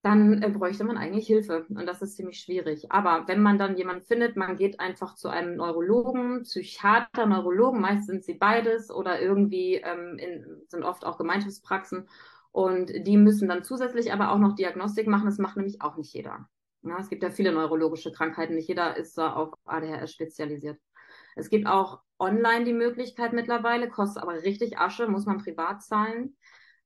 dann 0.03 0.43
äh, 0.43 0.51
bräuchte 0.51 0.85
man 0.85 0.99
eigentlich 0.99 1.27
Hilfe. 1.27 1.65
Und 1.71 1.87
das 1.87 2.03
ist 2.03 2.17
ziemlich 2.17 2.39
schwierig. 2.39 2.93
Aber 2.93 3.27
wenn 3.27 3.41
man 3.41 3.59
dann 3.59 3.77
jemanden 3.77 4.05
findet, 4.05 4.37
man 4.37 4.57
geht 4.57 4.79
einfach 4.79 5.15
zu 5.15 5.29
einem 5.29 5.57
Neurologen, 5.57 6.43
Psychiater, 6.43 7.27
Neurologen, 7.27 7.81
meist 7.81 8.07
sind 8.07 8.23
sie 8.23 8.35
beides 8.35 8.91
oder 8.91 9.21
irgendwie 9.21 9.77
ähm, 9.77 10.19
in, 10.19 10.63
sind 10.69 10.83
oft 10.83 11.07
auch 11.07 11.17
Gemeinschaftspraxen. 11.17 12.09
Und 12.53 12.93
die 13.07 13.17
müssen 13.17 13.49
dann 13.49 13.65
zusätzlich 13.65 14.13
aber 14.13 14.31
auch 14.31 14.39
noch 14.39 14.55
Diagnostik 14.55 15.07
machen. 15.07 15.27
Das 15.27 15.39
macht 15.39 15.57
nämlich 15.57 15.81
auch 15.81 15.97
nicht 15.97 16.13
jeder. 16.13 16.49
Ja, 16.85 16.99
es 16.99 17.09
gibt 17.09 17.23
ja 17.23 17.31
viele 17.31 17.53
neurologische 17.53 18.13
Krankheiten. 18.13 18.55
Nicht 18.55 18.69
jeder 18.69 18.97
ist 18.97 19.17
da 19.17 19.33
auf 19.33 19.53
ADHS 19.65 20.13
spezialisiert. 20.13 20.79
Es 21.35 21.49
gibt 21.49 21.67
auch 21.67 22.01
online 22.19 22.65
die 22.65 22.73
Möglichkeit 22.73 23.33
mittlerweile, 23.33 23.89
kostet 23.89 24.23
aber 24.23 24.35
richtig 24.35 24.79
Asche, 24.79 25.09
muss 25.09 25.27
man 25.27 25.39
privat 25.39 25.83
zahlen. 25.83 26.37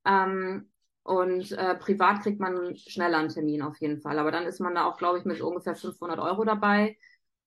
Ähm, 0.05 0.71
und 1.03 1.53
äh, 1.53 1.75
privat 1.77 2.23
kriegt 2.23 2.39
man 2.39 2.77
schneller 2.77 3.19
einen 3.19 3.31
Termin 3.31 3.63
auf 3.63 3.77
jeden 3.81 4.01
Fall. 4.01 4.19
Aber 4.19 4.31
dann 4.31 4.45
ist 4.45 4.61
man 4.61 4.75
da 4.75 4.85
auch, 4.85 4.99
glaube 4.99 5.19
ich, 5.19 5.25
mit 5.25 5.41
ungefähr 5.41 5.75
500 5.75 6.19
Euro 6.19 6.45
dabei. 6.45 6.97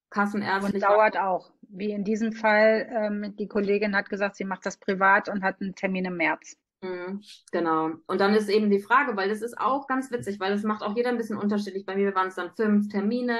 Kassenärztlich. 0.09 0.75
Und 0.75 0.83
dauert 0.83 1.17
auch. 1.17 1.51
Wie 1.61 1.91
in 1.91 2.03
diesem 2.03 2.33
Fall, 2.33 2.89
ähm, 2.91 3.35
die 3.37 3.47
Kollegin 3.47 3.95
hat 3.95 4.09
gesagt, 4.09 4.35
sie 4.35 4.43
macht 4.43 4.65
das 4.65 4.77
privat 4.77 5.29
und 5.29 5.43
hat 5.43 5.61
einen 5.61 5.73
Termin 5.73 6.05
im 6.05 6.17
März. 6.17 6.57
Mhm, 6.81 7.21
genau. 7.51 7.91
Und 8.07 8.21
dann 8.21 8.33
ist 8.33 8.49
eben 8.49 8.71
die 8.71 8.79
Frage, 8.81 9.15
weil 9.15 9.29
das 9.29 9.43
ist 9.43 9.57
auch 9.59 9.87
ganz 9.87 10.11
witzig, 10.11 10.39
weil 10.39 10.51
das 10.51 10.63
macht 10.63 10.81
auch 10.81 10.95
jeder 10.95 11.09
ein 11.09 11.17
bisschen 11.17 11.37
unterschiedlich. 11.37 11.85
Bei 11.85 11.95
mir 11.95 12.15
waren 12.15 12.29
es 12.29 12.35
dann 12.35 12.55
fünf 12.55 12.89
Termine 12.89 13.37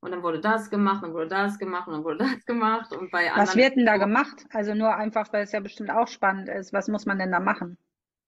und 0.00 0.10
dann 0.10 0.24
wurde 0.24 0.40
das 0.40 0.70
gemacht, 0.70 1.04
dann 1.04 1.14
wurde 1.14 1.28
das 1.28 1.58
gemacht 1.58 1.86
und 1.86 1.94
dann 1.94 2.04
wurde 2.04 2.18
das 2.18 2.44
gemacht. 2.46 2.92
Und 2.92 3.12
bei 3.12 3.30
Was 3.36 3.54
wird 3.54 3.76
denn 3.76 3.86
da 3.86 3.96
gemacht? 3.96 4.44
Also 4.52 4.74
nur 4.74 4.94
einfach, 4.96 5.32
weil 5.32 5.44
es 5.44 5.52
ja 5.52 5.60
bestimmt 5.60 5.90
auch 5.90 6.08
spannend 6.08 6.48
ist. 6.48 6.72
Was 6.72 6.88
muss 6.88 7.06
man 7.06 7.18
denn 7.18 7.30
da 7.30 7.38
machen? 7.38 7.78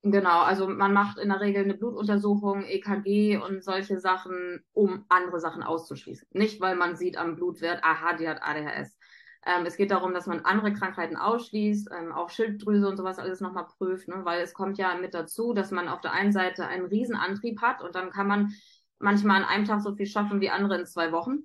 Genau, 0.05 0.43
also 0.43 0.69
man 0.69 0.93
macht 0.93 1.19
in 1.19 1.29
der 1.29 1.41
Regel 1.41 1.63
eine 1.63 1.75
Blutuntersuchung, 1.75 2.65
EKG 2.65 3.37
und 3.39 3.63
solche 3.63 4.01
Sachen, 4.01 4.65
um 4.73 5.05
andere 5.09 5.39
Sachen 5.39 5.63
auszuschließen. 5.63 6.27
Nicht, 6.33 6.61
weil 6.61 6.75
man 6.75 6.97
sieht 6.97 7.17
am 7.17 7.37
Blutwert, 7.37 7.85
aha, 7.85 8.15
die 8.15 8.29
hat 8.29 8.43
ADHS. 8.43 8.99
Ähm, 9.45 9.67
es 9.67 9.77
geht 9.77 9.91
darum, 9.91 10.15
dass 10.15 10.27
man 10.27 10.45
andere 10.45 10.73
Krankheiten 10.73 11.17
ausschließt, 11.17 11.91
ähm, 11.97 12.13
auch 12.13 12.31
Schilddrüse 12.31 12.89
und 12.89 12.97
sowas 12.97 13.19
alles 13.19 13.41
nochmal 13.41 13.67
prüft, 13.67 14.09
ne? 14.09 14.25
weil 14.25 14.41
es 14.41 14.55
kommt 14.55 14.79
ja 14.79 14.95
mit 14.95 15.15
dazu, 15.15 15.53
dass 15.53 15.71
man 15.71 15.89
auf 15.89 16.01
der 16.01 16.13
einen 16.13 16.33
Seite 16.33 16.67
einen 16.67 16.87
Riesenantrieb 16.87 17.61
hat 17.61 17.83
und 17.83 17.95
dann 17.95 18.11
kann 18.11 18.29
man 18.29 18.53
manchmal 18.99 19.43
an 19.43 19.49
einem 19.49 19.65
Tag 19.65 19.81
so 19.81 19.95
viel 19.95 20.07
schaffen 20.07 20.41
wie 20.41 20.51
andere 20.51 20.79
in 20.79 20.87
zwei 20.87 21.11
Wochen. 21.13 21.41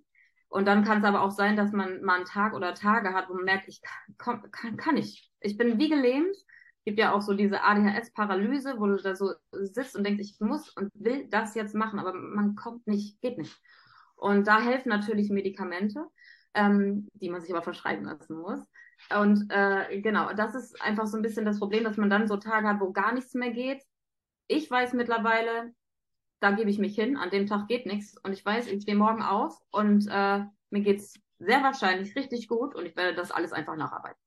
Und 0.50 0.66
dann 0.66 0.84
kann 0.84 1.00
es 1.00 1.04
aber 1.04 1.22
auch 1.22 1.32
sein, 1.32 1.58
dass 1.58 1.74
man 1.74 2.02
mal 2.04 2.18
einen 2.18 2.26
Tag 2.26 2.54
oder 2.54 2.74
Tage 2.74 3.14
hat, 3.14 3.30
wo 3.30 3.34
man 3.34 3.44
merkt, 3.44 3.68
ich 3.68 3.82
kann, 4.18 4.50
kann, 4.52 4.78
kann 4.78 4.96
nicht. 4.96 5.30
Ich 5.42 5.58
bin 5.58 5.78
wie 5.78 5.90
gelähmt 5.90 6.38
gibt 6.88 7.00
ja 7.00 7.12
auch 7.12 7.22
so 7.22 7.34
diese 7.34 7.64
ADHS-Paralyse, 7.64 8.76
wo 8.78 8.88
du 8.88 8.96
da 8.96 9.14
so 9.14 9.34
sitzt 9.52 9.98
und 9.98 10.06
denkst, 10.06 10.22
ich 10.22 10.40
muss 10.40 10.70
und 10.70 10.90
will 10.94 11.28
das 11.30 11.54
jetzt 11.54 11.76
machen, 11.76 12.00
aber 12.00 12.14
man 12.14 12.56
kommt 12.56 12.88
nicht, 12.88 13.20
geht 13.20 13.38
nicht. 13.38 13.60
Und 14.16 14.48
da 14.48 14.62
helfen 14.62 14.88
natürlich 14.88 15.30
Medikamente, 15.30 16.06
ähm, 16.58 17.08
die 17.14 17.30
man 17.30 17.42
sich 17.42 17.52
aber 17.52 17.62
verschreiben 17.62 18.06
lassen 18.06 18.36
muss. 18.36 18.68
Und 19.16 19.46
äh, 19.52 20.02
genau, 20.02 20.34
das 20.34 20.56
ist 20.56 20.82
einfach 20.82 21.06
so 21.06 21.18
ein 21.18 21.22
bisschen 21.22 21.46
das 21.46 21.60
Problem, 21.60 21.84
dass 21.84 21.98
man 21.98 22.10
dann 22.10 22.28
so 22.28 22.38
Tage 22.38 22.68
hat, 22.68 22.80
wo 22.80 22.92
gar 22.92 23.14
nichts 23.14 23.36
mehr 23.36 23.52
geht. 23.52 23.84
Ich 24.48 24.70
weiß 24.70 24.94
mittlerweile, 24.94 25.72
da 26.40 26.52
gebe 26.52 26.70
ich 26.70 26.80
mich 26.80 26.96
hin, 26.96 27.16
an 27.16 27.30
dem 27.30 27.46
Tag 27.46 27.68
geht 27.68 27.86
nichts. 27.86 28.18
Und 28.24 28.34
ich 28.34 28.44
weiß, 28.44 28.68
ich 28.68 28.82
stehe 28.82 28.98
morgen 28.98 29.22
auf 29.22 29.56
und 29.72 30.08
äh, 30.10 30.40
mir 30.72 30.82
geht's 30.82 31.14
sehr 31.38 31.62
wahrscheinlich 31.62 32.16
richtig 32.16 32.48
gut 32.48 32.74
und 32.74 32.86
ich 32.88 32.96
werde 32.96 33.16
das 33.16 33.32
alles 33.32 33.54
einfach 33.54 33.76
nacharbeiten. 33.76 34.20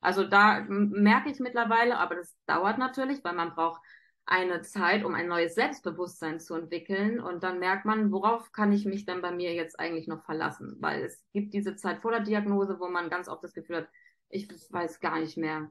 Also 0.00 0.24
da 0.24 0.60
merke 0.68 1.30
ich 1.30 1.38
mittlerweile, 1.40 1.98
aber 1.98 2.14
das 2.14 2.34
dauert 2.46 2.78
natürlich, 2.78 3.22
weil 3.22 3.34
man 3.34 3.50
braucht 3.54 3.82
eine 4.26 4.62
Zeit, 4.62 5.04
um 5.04 5.14
ein 5.14 5.28
neues 5.28 5.54
Selbstbewusstsein 5.54 6.40
zu 6.40 6.54
entwickeln. 6.54 7.20
Und 7.20 7.44
dann 7.44 7.60
merkt 7.60 7.84
man, 7.84 8.10
worauf 8.10 8.52
kann 8.52 8.72
ich 8.72 8.84
mich 8.84 9.04
denn 9.04 9.22
bei 9.22 9.30
mir 9.30 9.54
jetzt 9.54 9.78
eigentlich 9.78 10.08
noch 10.08 10.24
verlassen? 10.24 10.76
Weil 10.80 11.02
es 11.04 11.24
gibt 11.32 11.54
diese 11.54 11.76
Zeit 11.76 12.00
vor 12.00 12.10
der 12.10 12.20
Diagnose, 12.20 12.78
wo 12.80 12.88
man 12.88 13.08
ganz 13.08 13.28
oft 13.28 13.44
das 13.44 13.54
Gefühl 13.54 13.76
hat, 13.76 13.88
ich 14.28 14.48
weiß 14.48 14.98
gar 14.98 15.20
nicht 15.20 15.36
mehr, 15.36 15.70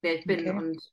wer 0.00 0.14
ich 0.14 0.24
bin 0.24 0.40
okay. 0.40 0.50
und 0.50 0.92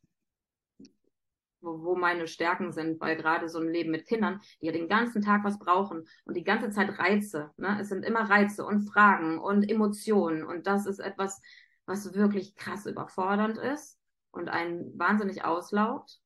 wo, 1.61 1.83
wo 1.83 1.95
meine 1.95 2.27
Stärken 2.27 2.71
sind, 2.71 2.99
weil 2.99 3.15
gerade 3.15 3.49
so 3.49 3.59
ein 3.59 3.69
Leben 3.69 3.91
mit 3.91 4.07
Kindern, 4.07 4.41
die 4.61 4.67
ja 4.67 4.71
den 4.71 4.87
ganzen 4.87 5.21
Tag 5.21 5.43
was 5.43 5.59
brauchen 5.59 6.07
und 6.25 6.35
die 6.35 6.43
ganze 6.43 6.71
Zeit 6.71 6.97
Reize, 6.97 7.51
ne? 7.57 7.77
es 7.79 7.89
sind 7.89 8.03
immer 8.03 8.29
Reize 8.29 8.65
und 8.65 8.81
Fragen 8.81 9.39
und 9.39 9.69
Emotionen 9.69 10.43
und 10.43 10.67
das 10.67 10.85
ist 10.85 10.99
etwas, 10.99 11.41
was 11.85 12.13
wirklich 12.13 12.55
krass 12.55 12.85
überfordernd 12.85 13.57
ist 13.57 13.99
und 14.31 14.49
einen 14.49 14.97
wahnsinnig 14.97 15.43
auslaugt. 15.43 16.19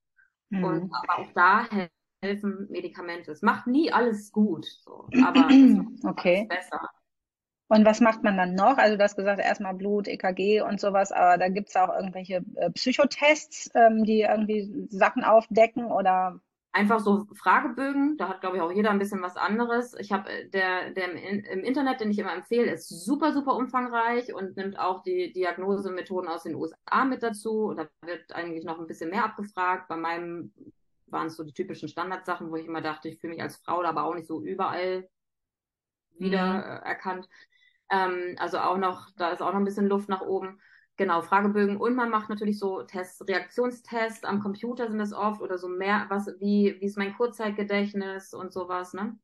Mhm. 0.53 0.63
Und 0.63 0.91
aber 0.93 1.19
auch 1.19 1.31
da 1.33 1.67
helfen 2.21 2.67
Medikamente. 2.69 3.31
Es 3.31 3.41
macht 3.41 3.67
nie 3.67 3.91
alles 3.91 4.31
gut, 4.31 4.65
so, 4.65 5.07
aber 5.25 5.47
es 5.49 6.03
okay. 6.05 6.45
besser. 6.47 6.89
Und 7.69 7.85
was 7.85 8.01
macht 8.01 8.23
man 8.23 8.37
dann 8.37 8.53
noch? 8.53 8.77
Also 8.77 8.97
du 8.97 9.03
hast 9.03 9.15
gesagt, 9.15 9.39
erstmal 9.39 9.73
Blut, 9.73 10.07
EKG 10.07 10.61
und 10.61 10.79
sowas, 10.79 11.11
aber 11.11 11.39
da 11.39 11.49
gibt 11.49 11.69
es 11.69 11.75
auch 11.75 11.89
irgendwelche 11.89 12.43
äh, 12.55 12.69
Psychotests, 12.69 13.71
ähm, 13.73 14.03
die 14.03 14.21
irgendwie 14.21 14.87
Sachen 14.89 15.23
aufdecken 15.23 15.85
oder 15.85 16.39
einfach 16.73 16.99
so 16.99 17.25
Fragebögen. 17.33 18.17
Da 18.17 18.27
hat, 18.27 18.41
glaube 18.41 18.57
ich, 18.57 18.61
auch 18.61 18.71
jeder 18.71 18.89
ein 18.89 18.99
bisschen 18.99 19.21
was 19.21 19.37
anderes. 19.37 19.93
Ich 19.99 20.11
habe 20.11 20.29
äh, 20.29 20.49
der, 20.49 20.91
der 20.91 21.11
im, 21.11 21.43
im, 21.45 21.63
Internet, 21.63 22.01
den 22.01 22.11
ich 22.11 22.19
immer 22.19 22.33
empfehle, 22.33 22.71
ist 22.71 22.89
super, 22.89 23.31
super 23.31 23.55
umfangreich 23.55 24.33
und 24.33 24.57
nimmt 24.57 24.77
auch 24.77 25.03
die 25.03 25.31
Diagnosemethoden 25.31 26.29
aus 26.29 26.43
den 26.43 26.55
USA 26.55 27.05
mit 27.05 27.23
dazu. 27.23 27.65
Und 27.65 27.77
da 27.77 27.87
wird 28.05 28.33
eigentlich 28.33 28.65
noch 28.65 28.79
ein 28.79 28.87
bisschen 28.87 29.11
mehr 29.11 29.23
abgefragt. 29.23 29.87
Bei 29.87 29.95
meinem 29.95 30.51
waren 31.07 31.27
es 31.27 31.35
so 31.35 31.43
die 31.43 31.53
typischen 31.53 31.87
Standardsachen, 31.87 32.49
wo 32.49 32.55
ich 32.55 32.65
immer 32.65 32.81
dachte, 32.81 33.07
ich 33.07 33.19
fühle 33.19 33.33
mich 33.33 33.43
als 33.43 33.57
Frau, 33.57 33.83
aber 33.83 34.03
auch 34.03 34.15
nicht 34.15 34.27
so 34.27 34.41
überall 34.41 35.07
wieder 36.17 36.53
mhm. 36.55 36.85
Erkannt. 36.85 37.29
Ähm, 37.91 38.35
also 38.39 38.57
auch 38.57 38.77
noch, 38.77 39.09
da 39.15 39.29
ist 39.31 39.41
auch 39.41 39.51
noch 39.51 39.59
ein 39.59 39.65
bisschen 39.65 39.87
Luft 39.87 40.09
nach 40.09 40.21
oben. 40.21 40.59
Genau, 40.95 41.21
Fragebögen 41.21 41.77
und 41.77 41.95
man 41.95 42.11
macht 42.11 42.29
natürlich 42.29 42.59
so 42.59 42.83
Tests, 42.83 43.27
Reaktionstests 43.27 44.23
am 44.25 44.41
Computer 44.41 44.87
sind 44.87 44.99
das 44.99 45.11
oft 45.11 45.41
oder 45.41 45.57
so 45.57 45.67
mehr, 45.67 46.05
was, 46.09 46.27
wie, 46.39 46.77
wie 46.79 46.85
ist 46.85 46.97
mein 46.97 47.15
Kurzzeitgedächtnis 47.15 48.33
und 48.33 48.53
sowas, 48.53 48.93
ne? 48.93 49.17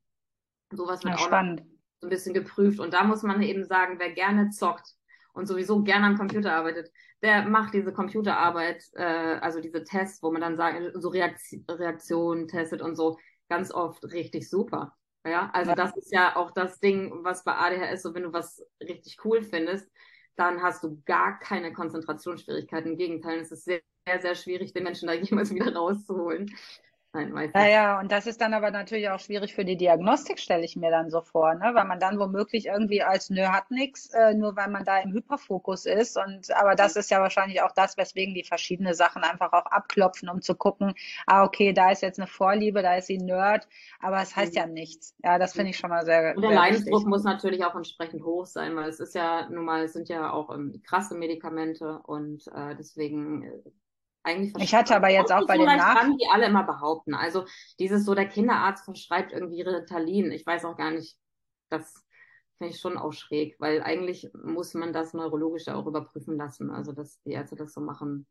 Sowas 0.71 1.03
wird 1.03 1.15
ja, 1.15 1.19
auch 1.19 1.27
spannend. 1.27 1.63
so 1.99 2.07
ein 2.07 2.09
bisschen 2.09 2.33
geprüft. 2.33 2.79
Und 2.79 2.93
da 2.93 3.03
muss 3.03 3.21
man 3.21 3.41
eben 3.43 3.65
sagen, 3.65 3.99
wer 3.99 4.11
gerne 4.11 4.49
zockt 4.49 4.95
und 5.33 5.45
sowieso 5.45 5.83
gerne 5.83 6.07
am 6.07 6.17
Computer 6.17 6.53
arbeitet, 6.53 6.91
der 7.21 7.43
macht 7.43 7.73
diese 7.75 7.93
Computerarbeit, 7.93 8.83
äh, 8.93 9.03
also 9.03 9.59
diese 9.59 9.83
Tests, 9.83 10.23
wo 10.23 10.31
man 10.31 10.41
dann 10.41 10.57
sagt, 10.57 10.79
so 10.95 11.09
Reaktion, 11.09 11.65
Reaktionen 11.69 12.47
testet 12.47 12.81
und 12.81 12.95
so, 12.95 13.19
ganz 13.47 13.71
oft 13.71 14.03
richtig 14.05 14.49
super. 14.49 14.95
Ja, 15.25 15.49
also 15.53 15.71
ja. 15.71 15.75
das 15.75 15.95
ist 15.97 16.11
ja 16.13 16.35
auch 16.35 16.51
das 16.51 16.79
Ding, 16.79 17.23
was 17.23 17.43
bei 17.43 17.53
ADHS, 17.53 18.01
so 18.01 18.15
wenn 18.15 18.23
du 18.23 18.33
was 18.33 18.65
richtig 18.81 19.17
cool 19.25 19.43
findest, 19.43 19.91
dann 20.39 20.61
hast 20.61 20.83
du 20.83 21.01
gar 21.05 21.37
keine 21.39 21.73
Konzentrationsschwierigkeiten. 21.73 22.91
Im 22.91 22.97
Gegenteil, 22.97 23.39
es 23.39 23.51
ist 23.51 23.65
sehr, 23.65 23.81
sehr, 24.07 24.21
sehr 24.21 24.35
schwierig, 24.35 24.73
den 24.73 24.83
Menschen 24.83 25.07
da 25.07 25.13
jemals 25.13 25.53
wieder 25.53 25.75
rauszuholen. 25.75 26.49
Nein, 27.11 27.33
weiß 27.33 27.51
ja, 27.55 27.67
ja, 27.67 27.99
und 27.99 28.11
das 28.11 28.27
ist 28.27 28.39
dann 28.39 28.53
aber 28.53 28.69
natürlich 28.69 29.09
auch 29.09 29.19
schwierig 29.19 29.55
für 29.55 29.65
die 29.65 29.77
Diagnostik, 29.77 30.37
stelle 30.37 30.63
ich 30.63 30.75
mir 30.75 30.91
dann 30.91 31.09
so 31.09 31.21
vor, 31.21 31.55
ne? 31.55 31.71
weil 31.73 31.85
man 31.85 31.99
dann 31.99 32.19
womöglich 32.19 32.67
irgendwie 32.67 33.01
als 33.01 33.31
nö 33.31 33.41
hat 33.45 33.71
nichts, 33.71 34.13
äh, 34.13 34.35
nur 34.35 34.55
weil 34.55 34.69
man 34.69 34.85
da 34.85 34.99
im 34.99 35.11
Hyperfokus 35.11 35.87
ist. 35.87 36.17
Und 36.17 36.51
aber 36.55 36.75
das 36.75 36.95
ist 36.95 37.09
ja 37.09 37.19
wahrscheinlich 37.19 37.63
auch 37.63 37.71
das, 37.71 37.97
weswegen 37.97 38.35
die 38.35 38.43
verschiedene 38.43 38.93
Sachen 38.93 39.23
einfach 39.23 39.53
auch 39.53 39.65
abklopfen, 39.65 40.29
um 40.29 40.43
zu 40.43 40.53
gucken, 40.53 40.93
ah, 41.25 41.43
okay, 41.43 41.73
da 41.73 41.89
ist 41.89 42.03
jetzt 42.03 42.19
eine 42.19 42.27
Vorliebe, 42.27 42.83
da 42.83 42.95
ist 42.95 43.07
sie 43.07 43.17
Nerd, 43.17 43.67
aber 43.99 44.21
es 44.21 44.35
heißt 44.35 44.53
mhm. 44.53 44.59
ja 44.59 44.67
nichts. 44.67 45.15
Ja, 45.23 45.39
das 45.39 45.53
finde 45.53 45.71
ich 45.71 45.77
schon 45.77 45.89
mal 45.89 46.05
sehr. 46.05 46.35
Und 46.35 46.43
der 46.43 46.53
Leidensdruck 46.53 47.07
muss 47.07 47.23
natürlich 47.23 47.65
auch 47.65 47.75
entsprechend 47.75 48.23
hoch 48.23 48.45
sein, 48.45 48.75
weil 48.75 48.87
es 48.87 48.99
ist 48.99 49.15
ja 49.15 49.49
nun 49.49 49.65
mal, 49.65 49.83
es 49.83 49.93
sind 49.93 50.09
ja 50.09 50.31
auch 50.31 50.53
ähm, 50.53 50.79
krasse 50.85 51.15
Medikamente 51.15 52.01
und 52.05 52.47
äh, 52.53 52.75
deswegen 52.75 53.63
eigentlich 54.29 54.63
Ich 54.63 54.73
hatte 54.75 54.95
aber 54.95 55.09
jetzt 55.09 55.31
auch 55.31 55.45
bei 55.45 55.57
den 55.57 55.65
Nach... 55.65 55.99
Kann, 55.99 56.17
die 56.17 56.27
alle 56.31 56.45
immer 56.45 56.63
behaupten. 56.63 57.13
Also 57.13 57.45
dieses 57.79 58.05
so, 58.05 58.15
der 58.15 58.27
Kinderarzt 58.27 58.85
verschreibt 58.85 59.33
irgendwie 59.33 59.61
Ritalin. 59.61 60.31
Ich 60.31 60.45
weiß 60.45 60.65
auch 60.65 60.77
gar 60.77 60.91
nicht, 60.91 61.17
das 61.69 61.93
finde 62.57 62.73
ich 62.73 62.79
schon 62.79 62.97
auch 62.97 63.13
schräg, 63.13 63.55
weil 63.59 63.81
eigentlich 63.81 64.29
muss 64.33 64.73
man 64.73 64.93
das 64.93 65.13
neurologisch 65.13 65.67
auch 65.69 65.87
überprüfen 65.87 66.37
lassen. 66.37 66.71
Also 66.71 66.91
dass 66.91 67.21
die 67.23 67.31
Ärzte 67.31 67.55
das 67.55 67.73
so 67.73 67.81
machen. 67.81 68.27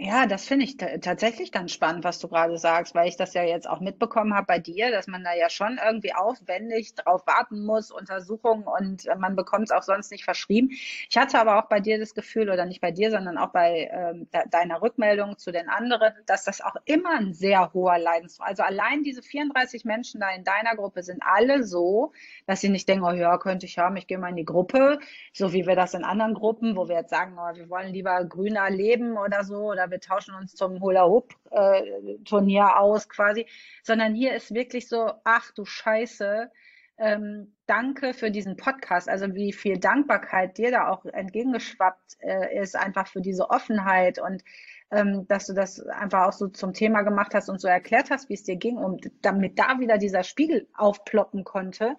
Ja, 0.00 0.26
das 0.26 0.46
finde 0.48 0.64
ich 0.64 0.76
tatsächlich 0.78 1.52
ganz 1.52 1.72
spannend, 1.72 2.02
was 2.02 2.18
du 2.18 2.26
gerade 2.26 2.58
sagst, 2.58 2.92
weil 2.92 3.08
ich 3.08 3.16
das 3.16 3.34
ja 3.34 3.44
jetzt 3.44 3.68
auch 3.70 3.78
mitbekommen 3.78 4.34
habe 4.34 4.46
bei 4.46 4.58
dir, 4.58 4.90
dass 4.90 5.06
man 5.06 5.22
da 5.22 5.32
ja 5.32 5.48
schon 5.48 5.78
irgendwie 5.84 6.12
aufwendig 6.12 6.96
drauf 6.96 7.24
warten 7.24 7.64
muss, 7.64 7.92
Untersuchungen 7.92 8.64
und 8.64 9.06
äh, 9.06 9.14
man 9.14 9.36
bekommt 9.36 9.66
es 9.66 9.70
auch 9.70 9.84
sonst 9.84 10.10
nicht 10.10 10.24
verschrieben. 10.24 10.70
Ich 10.72 11.16
hatte 11.16 11.38
aber 11.38 11.62
auch 11.62 11.68
bei 11.68 11.78
dir 11.78 12.00
das 12.00 12.14
Gefühl, 12.14 12.50
oder 12.50 12.66
nicht 12.66 12.80
bei 12.80 12.90
dir, 12.90 13.12
sondern 13.12 13.38
auch 13.38 13.50
bei 13.52 13.88
ähm, 13.92 14.28
de 14.34 14.40
deiner 14.50 14.82
Rückmeldung 14.82 15.38
zu 15.38 15.52
den 15.52 15.68
anderen, 15.68 16.12
dass 16.26 16.42
das 16.44 16.62
auch 16.62 16.74
immer 16.84 17.10
ein 17.18 17.32
sehr 17.32 17.72
hoher 17.72 17.98
Leidensdruck, 17.98 18.48
also 18.48 18.64
allein 18.64 19.04
diese 19.04 19.22
34 19.22 19.84
Menschen 19.84 20.20
da 20.20 20.30
in 20.34 20.42
deiner 20.42 20.74
Gruppe 20.74 21.04
sind 21.04 21.22
alle 21.22 21.62
so, 21.62 22.10
dass 22.46 22.60
sie 22.60 22.70
nicht 22.70 22.88
denken, 22.88 23.04
oh 23.04 23.12
ja, 23.12 23.38
könnte 23.38 23.66
ich 23.66 23.78
haben, 23.78 23.96
ich 23.96 24.08
gehe 24.08 24.18
mal 24.18 24.30
in 24.30 24.36
die 24.36 24.44
Gruppe, 24.44 24.98
so 25.32 25.52
wie 25.52 25.64
wir 25.66 25.76
das 25.76 25.94
in 25.94 26.02
anderen 26.04 26.34
Gruppen, 26.34 26.76
wo 26.76 26.88
wir 26.88 26.96
jetzt 26.96 27.10
sagen, 27.10 27.36
oh, 27.38 27.54
wir 27.54 27.68
wollen 27.70 27.92
lieber 27.92 28.24
grüner 28.24 28.68
leben 28.70 29.16
oder 29.16 29.44
so, 29.44 29.70
oder 29.70 29.90
wir 29.92 30.00
tauschen 30.00 30.34
uns 30.34 30.54
zum 30.54 30.80
Hula-Hoop-Turnier 30.80 32.62
äh, 32.62 32.78
aus 32.78 33.08
quasi, 33.08 33.46
sondern 33.84 34.14
hier 34.14 34.34
ist 34.34 34.52
wirklich 34.52 34.88
so, 34.88 35.12
ach 35.22 35.52
du 35.52 35.64
Scheiße, 35.64 36.50
ähm, 36.98 37.54
danke 37.66 38.14
für 38.14 38.30
diesen 38.30 38.56
Podcast. 38.56 39.08
Also 39.08 39.34
wie 39.34 39.52
viel 39.52 39.78
Dankbarkeit 39.78 40.58
dir 40.58 40.70
da 40.70 40.88
auch 40.88 41.04
entgegengeschwappt 41.04 42.16
äh, 42.20 42.60
ist, 42.60 42.76
einfach 42.76 43.06
für 43.06 43.20
diese 43.20 43.50
Offenheit 43.50 44.18
und 44.18 44.42
ähm, 44.90 45.26
dass 45.26 45.46
du 45.46 45.54
das 45.54 45.80
einfach 45.80 46.26
auch 46.26 46.32
so 46.32 46.48
zum 46.48 46.74
Thema 46.74 47.02
gemacht 47.02 47.34
hast 47.34 47.48
und 47.48 47.60
so 47.60 47.68
erklärt 47.68 48.10
hast, 48.10 48.28
wie 48.28 48.34
es 48.34 48.44
dir 48.44 48.56
ging, 48.56 48.76
und 48.76 49.10
damit 49.22 49.58
da 49.58 49.78
wieder 49.78 49.96
dieser 49.98 50.22
Spiegel 50.22 50.68
aufploppen 50.74 51.44
konnte 51.44 51.96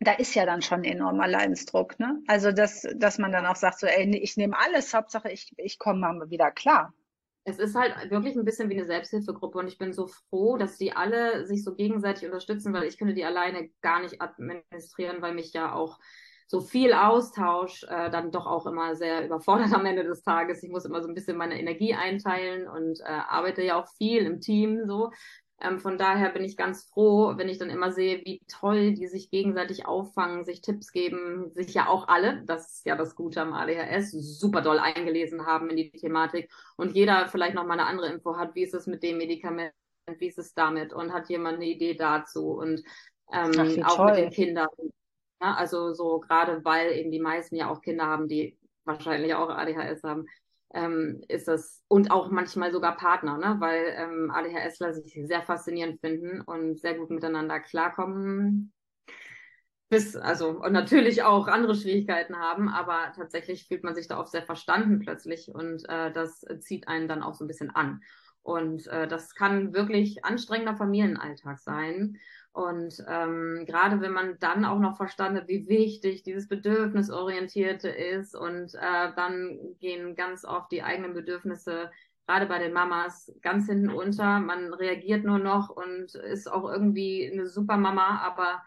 da 0.00 0.12
ist 0.12 0.34
ja 0.34 0.46
dann 0.46 0.62
schon 0.62 0.84
enormer 0.84 1.26
Leidensdruck, 1.26 1.98
ne? 1.98 2.20
Also, 2.26 2.52
dass, 2.52 2.86
dass 2.96 3.18
man 3.18 3.32
dann 3.32 3.46
auch 3.46 3.56
sagt, 3.56 3.80
so, 3.80 3.86
ey, 3.86 4.16
ich 4.16 4.36
nehme 4.36 4.56
alles, 4.58 4.94
Hauptsache 4.94 5.30
ich, 5.30 5.52
ich 5.56 5.78
komme 5.78 6.00
mal 6.00 6.30
wieder 6.30 6.50
klar. 6.50 6.94
Es 7.44 7.58
ist 7.58 7.74
halt 7.74 8.10
wirklich 8.10 8.36
ein 8.36 8.44
bisschen 8.44 8.68
wie 8.68 8.76
eine 8.76 8.86
Selbsthilfegruppe 8.86 9.58
und 9.58 9.68
ich 9.68 9.78
bin 9.78 9.92
so 9.92 10.06
froh, 10.06 10.58
dass 10.58 10.76
die 10.76 10.92
alle 10.92 11.46
sich 11.46 11.64
so 11.64 11.74
gegenseitig 11.74 12.26
unterstützen, 12.26 12.74
weil 12.74 12.84
ich 12.84 12.98
könnte 12.98 13.14
die 13.14 13.24
alleine 13.24 13.70
gar 13.80 14.02
nicht 14.02 14.20
administrieren, 14.20 15.22
weil 15.22 15.34
mich 15.34 15.54
ja 15.54 15.72
auch 15.72 15.98
so 16.46 16.60
viel 16.60 16.94
Austausch 16.94 17.84
äh, 17.84 18.10
dann 18.10 18.32
doch 18.32 18.46
auch 18.46 18.66
immer 18.66 18.96
sehr 18.96 19.24
überfordert 19.24 19.72
am 19.72 19.84
Ende 19.84 20.04
des 20.04 20.22
Tages. 20.22 20.62
Ich 20.62 20.70
muss 20.70 20.84
immer 20.84 21.02
so 21.02 21.08
ein 21.08 21.14
bisschen 21.14 21.36
meine 21.36 21.58
Energie 21.58 21.94
einteilen 21.94 22.66
und 22.68 23.00
äh, 23.00 23.04
arbeite 23.04 23.62
ja 23.62 23.80
auch 23.80 23.88
viel 23.96 24.24
im 24.24 24.40
Team 24.40 24.86
so. 24.86 25.10
Ähm, 25.60 25.80
von 25.80 25.98
daher 25.98 26.30
bin 26.30 26.44
ich 26.44 26.56
ganz 26.56 26.84
froh, 26.84 27.32
wenn 27.36 27.48
ich 27.48 27.58
dann 27.58 27.70
immer 27.70 27.90
sehe, 27.90 28.22
wie 28.24 28.40
toll 28.46 28.94
die 28.94 29.08
sich 29.08 29.30
gegenseitig 29.30 29.86
auffangen, 29.86 30.44
sich 30.44 30.60
Tipps 30.60 30.92
geben, 30.92 31.50
sich 31.52 31.74
ja 31.74 31.88
auch 31.88 32.06
alle, 32.06 32.44
das 32.46 32.74
ist 32.74 32.86
ja 32.86 32.94
das 32.94 33.16
Gute 33.16 33.40
am 33.40 33.52
ADHS, 33.52 34.12
super 34.12 34.60
doll 34.60 34.78
eingelesen 34.78 35.46
haben 35.46 35.68
in 35.70 35.76
die 35.76 35.90
Thematik 35.90 36.50
und 36.76 36.94
jeder 36.94 37.26
vielleicht 37.26 37.56
noch 37.56 37.66
mal 37.66 37.74
eine 37.74 37.86
andere 37.86 38.12
Info 38.12 38.36
hat, 38.36 38.54
wie 38.54 38.62
ist 38.62 38.74
es 38.74 38.86
mit 38.86 39.02
dem 39.02 39.18
Medikament, 39.18 39.72
wie 40.18 40.28
ist 40.28 40.38
es 40.38 40.54
damit 40.54 40.92
und 40.92 41.12
hat 41.12 41.28
jemand 41.28 41.56
eine 41.56 41.66
Idee 41.66 41.94
dazu 41.94 42.52
und 42.52 42.82
ähm, 43.32 43.52
Ach, 43.58 43.90
auch 43.90 43.96
toll. 43.96 44.06
mit 44.12 44.16
den 44.16 44.30
Kindern. 44.30 44.68
Ja, 45.42 45.54
also 45.54 45.92
so 45.92 46.20
gerade 46.20 46.64
weil 46.64 46.92
eben 46.92 47.10
die 47.10 47.20
meisten 47.20 47.56
ja 47.56 47.68
auch 47.68 47.80
Kinder 47.80 48.06
haben, 48.06 48.28
die 48.28 48.56
wahrscheinlich 48.84 49.34
auch 49.34 49.50
ADHS 49.50 50.04
haben, 50.04 50.26
ähm, 50.74 51.22
ist 51.28 51.48
das 51.48 51.82
und 51.88 52.10
auch 52.10 52.30
manchmal 52.30 52.72
sogar 52.72 52.96
Partner, 52.96 53.38
ne? 53.38 53.56
weil 53.58 53.94
ähm, 53.96 54.30
ADHSler 54.30 54.92
sich 54.94 55.18
sehr 55.26 55.42
faszinierend 55.42 56.00
finden 56.00 56.40
und 56.42 56.78
sehr 56.78 56.94
gut 56.94 57.10
miteinander 57.10 57.60
klarkommen. 57.60 58.72
Bis, 59.90 60.16
also, 60.16 60.50
und 60.50 60.72
natürlich 60.72 61.22
auch 61.22 61.48
andere 61.48 61.74
Schwierigkeiten 61.74 62.36
haben, 62.36 62.68
aber 62.68 63.12
tatsächlich 63.16 63.66
fühlt 63.66 63.84
man 63.84 63.94
sich 63.94 64.06
da 64.06 64.20
oft 64.20 64.30
sehr 64.30 64.42
verstanden 64.42 64.98
plötzlich 64.98 65.48
und 65.48 65.88
äh, 65.88 66.12
das 66.12 66.44
zieht 66.60 66.88
einen 66.88 67.08
dann 67.08 67.22
auch 67.22 67.34
so 67.34 67.44
ein 67.44 67.48
bisschen 67.48 67.70
an. 67.70 68.02
Und 68.42 68.86
äh, 68.86 69.06
das 69.06 69.34
kann 69.34 69.74
wirklich 69.74 70.24
anstrengender 70.24 70.76
Familienalltag 70.76 71.58
sein. 71.58 72.18
Und 72.52 73.04
ähm, 73.06 73.64
gerade 73.66 74.00
wenn 74.00 74.12
man 74.12 74.38
dann 74.40 74.64
auch 74.64 74.78
noch 74.78 74.96
verstanden 74.96 75.38
hat, 75.38 75.48
wie 75.48 75.68
wichtig 75.68 76.22
dieses 76.22 76.48
Bedürfnisorientierte 76.48 77.88
ist 77.88 78.34
und 78.34 78.74
äh, 78.74 79.12
dann 79.14 79.58
gehen 79.80 80.16
ganz 80.16 80.44
oft 80.44 80.72
die 80.72 80.82
eigenen 80.82 81.14
Bedürfnisse, 81.14 81.90
gerade 82.26 82.46
bei 82.46 82.58
den 82.58 82.72
Mamas, 82.72 83.32
ganz 83.42 83.66
hinten 83.66 83.90
unter. 83.90 84.40
Man 84.40 84.74
reagiert 84.74 85.24
nur 85.24 85.38
noch 85.38 85.70
und 85.70 86.14
ist 86.14 86.50
auch 86.50 86.68
irgendwie 86.68 87.30
eine 87.30 87.46
super 87.46 87.76
Mama, 87.76 88.18
aber 88.20 88.62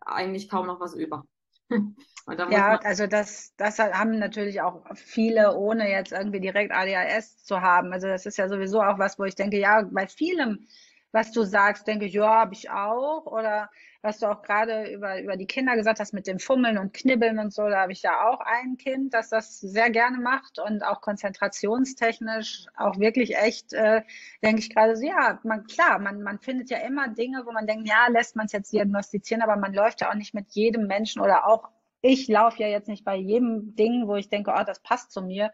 eigentlich 0.00 0.48
kaum 0.48 0.66
noch 0.66 0.80
was 0.80 0.94
über. 0.94 1.24
ja, 2.50 2.78
also 2.84 3.06
das, 3.06 3.54
das 3.56 3.78
haben 3.78 4.18
natürlich 4.18 4.60
auch 4.60 4.82
viele, 4.94 5.56
ohne 5.56 5.90
jetzt 5.90 6.12
irgendwie 6.12 6.40
direkt 6.40 6.72
ADHS 6.72 7.44
zu 7.44 7.60
haben. 7.60 7.92
Also 7.92 8.08
das 8.08 8.26
ist 8.26 8.38
ja 8.38 8.48
sowieso 8.48 8.82
auch 8.82 8.98
was, 8.98 9.18
wo 9.18 9.24
ich 9.24 9.34
denke, 9.34 9.58
ja, 9.58 9.82
bei 9.90 10.06
vielem 10.06 10.66
was 11.12 11.30
du 11.30 11.44
sagst, 11.44 11.86
denke 11.86 12.06
ich, 12.06 12.14
ja, 12.14 12.26
habe 12.26 12.54
ich 12.54 12.70
auch. 12.70 13.26
Oder 13.26 13.70
was 14.00 14.18
du 14.18 14.26
auch 14.26 14.42
gerade 14.42 14.90
über, 14.90 15.20
über 15.20 15.36
die 15.36 15.46
Kinder 15.46 15.76
gesagt 15.76 16.00
hast 16.00 16.12
mit 16.12 16.26
dem 16.26 16.38
Fummeln 16.38 16.78
und 16.78 16.94
Knibbeln 16.94 17.38
und 17.38 17.52
so, 17.52 17.68
da 17.68 17.82
habe 17.82 17.92
ich 17.92 18.02
ja 18.02 18.28
auch 18.28 18.40
ein 18.40 18.76
Kind, 18.78 19.14
das 19.14 19.28
das 19.28 19.60
sehr 19.60 19.90
gerne 19.90 20.18
macht 20.18 20.58
und 20.58 20.82
auch 20.82 21.00
konzentrationstechnisch 21.02 22.66
auch 22.76 22.98
wirklich 22.98 23.36
echt, 23.36 23.74
äh, 23.74 24.02
denke 24.42 24.60
ich 24.60 24.74
gerade 24.74 24.96
so, 24.96 25.06
ja, 25.06 25.38
man, 25.44 25.64
klar, 25.66 25.98
man, 25.98 26.22
man 26.22 26.40
findet 26.40 26.70
ja 26.70 26.78
immer 26.78 27.08
Dinge, 27.08 27.42
wo 27.44 27.52
man 27.52 27.66
denkt, 27.66 27.86
ja, 27.86 28.08
lässt 28.08 28.34
man 28.34 28.46
es 28.46 28.52
jetzt 28.52 28.72
diagnostizieren, 28.72 29.42
aber 29.42 29.56
man 29.56 29.74
läuft 29.74 30.00
ja 30.00 30.10
auch 30.10 30.14
nicht 30.14 30.34
mit 30.34 30.50
jedem 30.52 30.86
Menschen 30.86 31.20
oder 31.20 31.46
auch 31.46 31.68
ich 32.02 32.28
laufe 32.28 32.60
ja 32.60 32.68
jetzt 32.68 32.88
nicht 32.88 33.04
bei 33.04 33.16
jedem 33.16 33.74
Ding, 33.76 34.06
wo 34.06 34.16
ich 34.16 34.28
denke, 34.28 34.52
oh, 34.54 34.64
das 34.66 34.80
passt 34.80 35.12
zu 35.12 35.22
mir, 35.22 35.52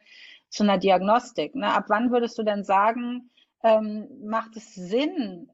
zu 0.49 0.65
einer 0.65 0.79
Diagnostik. 0.79 1.55
Ne? 1.55 1.73
Ab 1.73 1.85
wann 1.89 2.11
würdest 2.11 2.39
du 2.39 2.43
denn 2.43 2.65
sagen, 2.65 3.31
ähm, 3.63 4.09
macht 4.25 4.57
es 4.57 4.75
Sinn, 4.75 5.51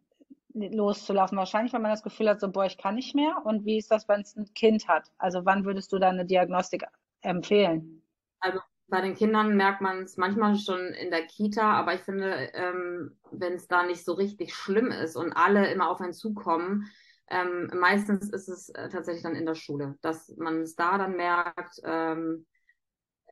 loszulaufen? 0.54 1.36
Wahrscheinlich, 1.36 1.72
wenn 1.72 1.82
man 1.82 1.90
das 1.90 2.04
Gefühl 2.04 2.28
hat, 2.28 2.40
so, 2.40 2.50
boah, 2.50 2.64
ich 2.64 2.78
kann 2.78 2.94
nicht 2.94 3.14
mehr. 3.14 3.42
Und 3.44 3.66
wie 3.66 3.78
ist 3.78 3.90
das, 3.90 4.08
wenn 4.08 4.20
es 4.20 4.36
ein 4.36 4.54
Kind 4.54 4.86
hat? 4.86 5.10
Also 5.18 5.44
wann 5.44 5.64
würdest 5.64 5.92
du 5.92 5.98
da 5.98 6.08
eine 6.08 6.24
Diagnostik 6.24 6.84
empfehlen? 7.22 8.02
Also 8.38 8.60
bei 8.86 9.00
den 9.00 9.14
Kindern 9.14 9.56
merkt 9.56 9.80
man 9.80 10.02
es 10.02 10.16
manchmal 10.16 10.56
schon 10.56 10.78
in 10.78 11.10
der 11.10 11.26
Kita, 11.26 11.72
aber 11.72 11.94
ich 11.94 12.02
finde, 12.02 12.50
ähm, 12.54 13.16
wenn 13.32 13.54
es 13.54 13.66
da 13.66 13.82
nicht 13.82 14.04
so 14.04 14.12
richtig 14.12 14.54
schlimm 14.54 14.92
ist 14.92 15.16
und 15.16 15.32
alle 15.32 15.72
immer 15.72 15.90
auf 15.90 16.00
einen 16.00 16.12
zukommen, 16.12 16.88
ähm, 17.30 17.70
meistens 17.74 18.30
ist 18.30 18.48
es 18.48 18.68
äh, 18.70 18.88
tatsächlich 18.88 19.22
dann 19.22 19.36
in 19.36 19.46
der 19.46 19.54
Schule, 19.54 19.96
dass 20.02 20.34
man 20.36 20.62
es 20.62 20.74
da 20.74 20.98
dann 20.98 21.16
merkt, 21.16 21.80
ähm, 21.84 22.46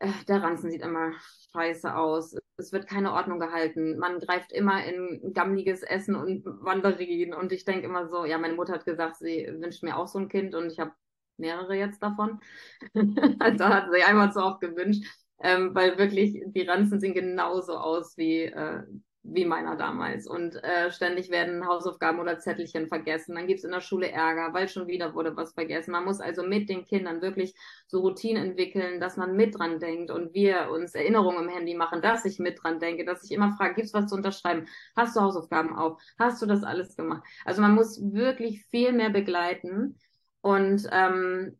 äh, 0.03 0.11
der 0.29 0.43
Ranzen 0.43 0.71
sieht 0.71 0.83
immer 0.83 1.13
scheiße 1.53 1.95
aus. 1.95 2.37
Es 2.57 2.73
wird 2.73 2.89
keine 2.89 3.13
Ordnung 3.13 3.39
gehalten. 3.39 3.99
Man 3.99 4.19
greift 4.19 4.53
immer 4.53 4.85
in 4.85 5.33
gammliges 5.33 5.83
Essen 5.83 6.17
und 6.17 6.45
Wanderien. 6.45 7.35
Und 7.35 7.53
ich 7.53 7.65
denke 7.65 7.87
immer 7.87 8.09
so, 8.09 8.25
ja, 8.25 8.39
meine 8.39 8.55
Mutter 8.55 8.73
hat 8.75 8.85
gesagt, 8.85 9.17
sie 9.17 9.47
wünscht 9.61 9.83
mir 9.83 9.97
auch 9.97 10.09
so 10.09 10.19
ein 10.19 10.29
Kind 10.29 10.55
und 10.55 10.73
ich 10.73 10.81
habe 10.81 10.93
mehrere 11.37 11.77
jetzt 11.77 12.03
davon. 12.03 12.41
also 13.39 13.65
hat 13.67 13.89
sie 13.93 14.03
einmal 14.03 14.33
zu 14.33 14.41
oft 14.43 14.61
gewünscht, 14.61 15.05
ähm, 15.41 15.75
weil 15.75 15.99
wirklich 15.99 16.43
die 16.47 16.63
Ranzen 16.63 17.01
sehen 17.01 17.15
genauso 17.15 17.77
aus 17.77 18.17
wie 18.17 18.45
äh, 18.45 18.83
wie 19.25 19.45
meiner 19.45 19.77
damals. 19.77 20.27
Und 20.27 20.63
äh, 20.65 20.91
ständig 20.91 21.31
werden 21.31 21.67
Hausaufgaben 21.67 22.19
oder 22.19 22.39
Zettelchen 22.39 22.89
vergessen. 22.89 23.35
Dann 23.37 23.47
gibt's 23.47 23.65
in 23.65 23.71
der 23.71 23.81
Schule 23.81 24.11
Ärger, 24.11 24.53
weil 24.53 24.69
schon 24.69 24.89
wieder 24.89 25.15
wurde 25.15 25.37
was 25.37 25.53
vergessen. 25.55 25.93
Man 25.93 26.05
muss 26.05 26.21
also 26.21 26.43
mit 26.43 26.69
den 26.69 26.85
Kindern 26.85 27.23
wirklich 27.23 27.55
so 27.87 28.01
Routinen 28.01 28.51
entwickeln, 28.51 29.01
dass 29.01 29.17
man 29.17 29.37
mit 29.37 29.59
dran 29.59 29.79
denkt 29.79 30.11
und 30.11 30.35
wir 30.35 30.71
uns 30.71 30.95
Erinnerungen 30.95 31.45
im 31.45 31.49
Handy 31.49 31.75
machen, 31.75 32.03
dass 32.03 32.25
ich 32.25 32.39
mit 32.41 32.63
dran 32.63 32.81
denke, 32.81 33.05
dass 33.05 33.23
ich 33.25 33.33
immer 33.33 33.53
frage, 33.53 33.75
gibt's 33.75 33.95
was 33.95 34.09
zu 34.09 34.17
unterschreiben? 34.17 34.67
Hast 34.97 35.15
du 35.17 35.21
Hausaufgaben 35.21 35.77
auf? 35.77 36.01
Hast 36.19 36.43
du 36.43 36.47
das 36.47 36.65
alles 36.65 36.97
gemacht? 36.97 37.23
Also 37.45 37.63
man 37.63 37.75
muss 37.75 38.01
wirklich 38.13 38.65
viel 38.67 38.93
mehr 38.93 39.11
begleiten 39.11 39.99
und 40.41 40.89
ähm, 40.91 41.59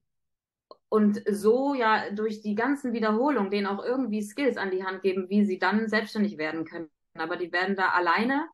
und 0.89 1.23
so 1.31 1.75
ja 1.75 2.11
durch 2.11 2.43
die 2.43 2.55
ganzen 2.55 2.93
Wiederholungen 2.93 3.51
denen 3.51 3.67
auch 3.67 3.83
irgendwie 3.83 4.21
Skills 4.23 4.59
an 4.59 4.71
die 4.71 4.85
Hand 4.85 5.03
geben, 5.03 5.31
wie 5.31 5.45
sie 5.45 5.59
dann 5.59 5.89
selbstständig 5.89 6.37
werden 6.39 6.65
können 6.67 6.91
aber 7.19 7.37
die 7.37 7.53
werden 7.53 7.77
da 7.77 7.89
alleine 7.91 8.49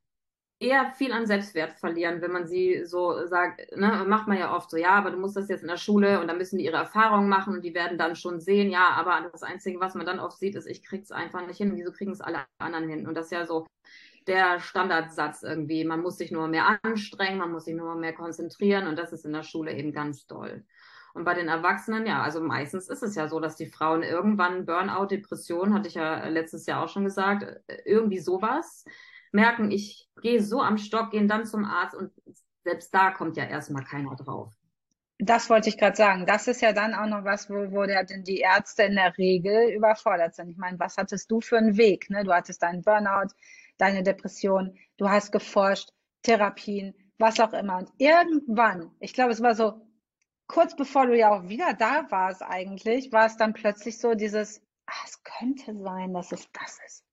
eher 0.61 0.93
viel 0.93 1.13
an 1.13 1.27
Selbstwert 1.27 1.75
verlieren, 1.75 2.21
wenn 2.21 2.33
man 2.33 2.47
sie 2.47 2.85
so 2.85 3.27
sagt, 3.27 3.77
ne, 3.77 4.05
macht 4.09 4.27
man 4.27 4.39
ja 4.39 4.55
oft 4.57 4.71
so, 4.71 4.77
ja, 4.77 4.91
aber 4.91 5.13
du 5.13 5.19
musst 5.19 5.37
das 5.37 5.49
jetzt 5.49 5.63
in 5.63 5.69
der 5.69 5.77
Schule 5.77 6.21
und 6.21 6.27
dann 6.27 6.39
müssen 6.39 6.59
die 6.59 6.65
ihre 6.65 6.77
Erfahrungen 6.79 7.29
machen 7.29 7.55
und 7.55 7.65
die 7.65 7.75
werden 7.75 7.97
dann 7.97 8.17
schon 8.17 8.41
sehen, 8.41 8.71
ja, 8.71 8.89
aber 8.89 9.29
das 9.31 9.45
Einzige, 9.45 9.79
was 9.81 9.95
man 9.95 10.07
dann 10.07 10.19
oft 10.19 10.39
sieht, 10.39 10.57
ist, 10.57 10.67
ich 10.67 10.83
krieg's 10.83 11.13
einfach 11.13 11.47
nicht 11.47 11.59
hin, 11.59 11.77
wieso 11.77 11.93
kriegen 11.93 12.11
es 12.11 12.21
alle 12.21 12.45
anderen 12.59 12.89
hin? 12.89 13.07
Und 13.07 13.15
das 13.15 13.27
ist 13.27 13.33
ja 13.33 13.47
so 13.47 13.67
der 14.27 14.61
Standardsatz 14.61 15.43
irgendwie. 15.43 15.85
Man 15.85 16.03
muss 16.03 16.19
sich 16.19 16.31
nur 16.31 16.49
mehr 16.49 16.79
anstrengen, 16.83 17.39
man 17.39 17.53
muss 17.53 17.65
sich 17.65 17.75
nur 17.75 17.95
mehr 17.95 18.13
konzentrieren 18.13 18.87
und 18.87 18.97
das 18.97 19.13
ist 19.13 19.25
in 19.25 19.33
der 19.33 19.43
Schule 19.43 19.73
eben 19.73 19.93
ganz 19.93 20.27
toll. 20.27 20.65
Und 21.19 21.25
bei 21.25 21.35
den 21.35 21.49
Erwachsenen, 21.49 22.07
ja, 22.07 22.23
also 22.23 22.41
meistens 22.41 22.89
ist 22.89 23.03
es 23.03 23.17
ja 23.17 23.27
so, 23.27 23.41
dass 23.41 23.57
die 23.57 23.67
Frauen 23.67 24.05
irgendwann 24.05 24.67
Burnout, 24.67 25.07
Depression, 25.07 25.75
hatte 25.75 25.89
ich 25.89 25.95
ja 25.95 26.29
letztes 26.29 26.65
Jahr 26.67 26.85
auch 26.85 26.89
schon 26.89 27.03
gesagt, 27.03 27.43
äh, 27.43 27.83
irgendwie 27.85 28.21
sowas 28.21 28.85
merken, 29.33 29.73
ich 29.73 30.09
gehe 30.23 30.41
so 30.41 30.63
am 30.63 30.79
Stock, 30.79 31.11
gehen 31.11 31.27
dann 31.27 31.45
zum 31.45 31.65
Arzt 31.65 31.97
und 31.97 32.13
selbst 32.63 32.95
da 32.95 33.11
kommt 33.11 33.37
ja 33.37 33.47
erstmal 33.47 33.83
keiner 33.83 34.15
drauf. 34.15 34.55
Das 35.19 35.51
wollte 35.51 35.71
ich 35.71 35.77
gerade 35.77 35.97
sagen. 35.97 36.25
Das 36.25 36.47
ist 36.47 36.63
ja 36.63 36.73
dann 36.73 36.95
auch 36.95 37.07
noch 37.07 37.25
was, 37.25 37.51
wo, 37.51 37.73
wo 37.73 37.85
der, 37.85 38.05
die 38.05 38.39
Ärzte 38.39 38.85
in 38.85 38.95
der 38.95 39.19
Regel 39.19 39.73
überfordert 39.73 40.37
sind. 40.37 40.51
Ich 40.51 40.57
meine, 40.57 40.79
was 40.79 40.99
hattest 40.99 41.33
du 41.33 41.41
für 41.41 41.59
einen 41.59 41.77
Weg? 41.77 42.11
Ne? 42.11 42.23
Du 42.23 42.33
hattest 42.33 42.63
deinen 42.63 42.83
Burnout, 42.83 43.35
deine 43.77 44.05
Depression, 44.05 44.79
du 44.99 45.09
hast 45.09 45.33
geforscht, 45.33 45.91
Therapien, 46.23 46.95
was 47.19 47.41
auch 47.41 47.53
immer. 47.55 47.79
Und 47.79 47.91
irgendwann, 47.99 48.93
ich 49.01 49.15
glaube, 49.15 49.33
es 49.33 49.43
war 49.43 49.57
so 49.57 49.83
kurz 50.49 50.75
bevor 50.75 51.07
du 51.07 51.17
ja 51.17 51.31
auch 51.31 51.49
wieder 51.49 51.75
da 51.75 52.11
warst 52.11 52.43
eigentlich, 52.43 53.13
war 53.13 53.27
es 53.27 53.37
dann 53.37 53.53
plötzlich 53.53 53.99
so 53.99 54.15
dieses, 54.15 54.61
ah, 54.87 55.05
es 55.05 55.23
könnte 55.23 55.77
sein, 55.79 56.13
dass 56.13 56.33
es 56.33 56.51
das 56.53 56.79
ist. 56.87 57.05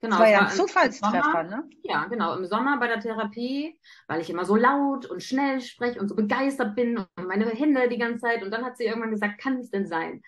Genau, 0.00 0.16
das 0.16 0.20
war 0.20 0.30
ja 0.30 0.40
ein 0.40 0.50
Zufallstreffer, 0.50 1.22
Sommer, 1.22 1.42
ne? 1.44 1.70
Ja, 1.84 2.06
genau. 2.06 2.34
Im 2.34 2.44
Sommer 2.44 2.76
bei 2.80 2.88
der 2.88 2.98
Therapie, 2.98 3.78
weil 4.08 4.20
ich 4.20 4.28
immer 4.30 4.44
so 4.44 4.56
laut 4.56 5.06
und 5.06 5.22
schnell 5.22 5.60
spreche 5.60 6.00
und 6.00 6.08
so 6.08 6.16
begeistert 6.16 6.74
bin 6.74 6.98
und 6.98 7.28
meine 7.28 7.48
Hände 7.50 7.88
die 7.88 7.98
ganze 7.98 8.18
Zeit. 8.18 8.42
Und 8.42 8.50
dann 8.50 8.64
hat 8.64 8.76
sie 8.76 8.84
irgendwann 8.84 9.12
gesagt, 9.12 9.40
kann 9.40 9.58
es 9.58 9.70
denn 9.70 9.86
sein? 9.86 10.20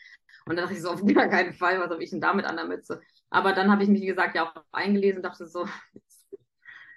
Und 0.46 0.56
dann 0.56 0.64
dachte 0.64 0.74
ich 0.74 0.82
so, 0.82 0.90
auf 0.90 1.04
gar 1.04 1.26
keinen 1.26 1.54
Fall, 1.54 1.80
was 1.80 1.90
habe 1.90 2.04
ich 2.04 2.10
denn 2.10 2.20
damit 2.20 2.44
an 2.44 2.54
der 2.54 2.66
Mütze? 2.66 3.00
Aber 3.30 3.52
dann 3.52 3.68
habe 3.72 3.82
ich 3.82 3.88
mich, 3.88 4.00
wie 4.00 4.06
gesagt, 4.06 4.36
ja 4.36 4.46
auch 4.46 4.64
eingelesen, 4.70 5.24
dachte 5.24 5.48
so, 5.48 5.66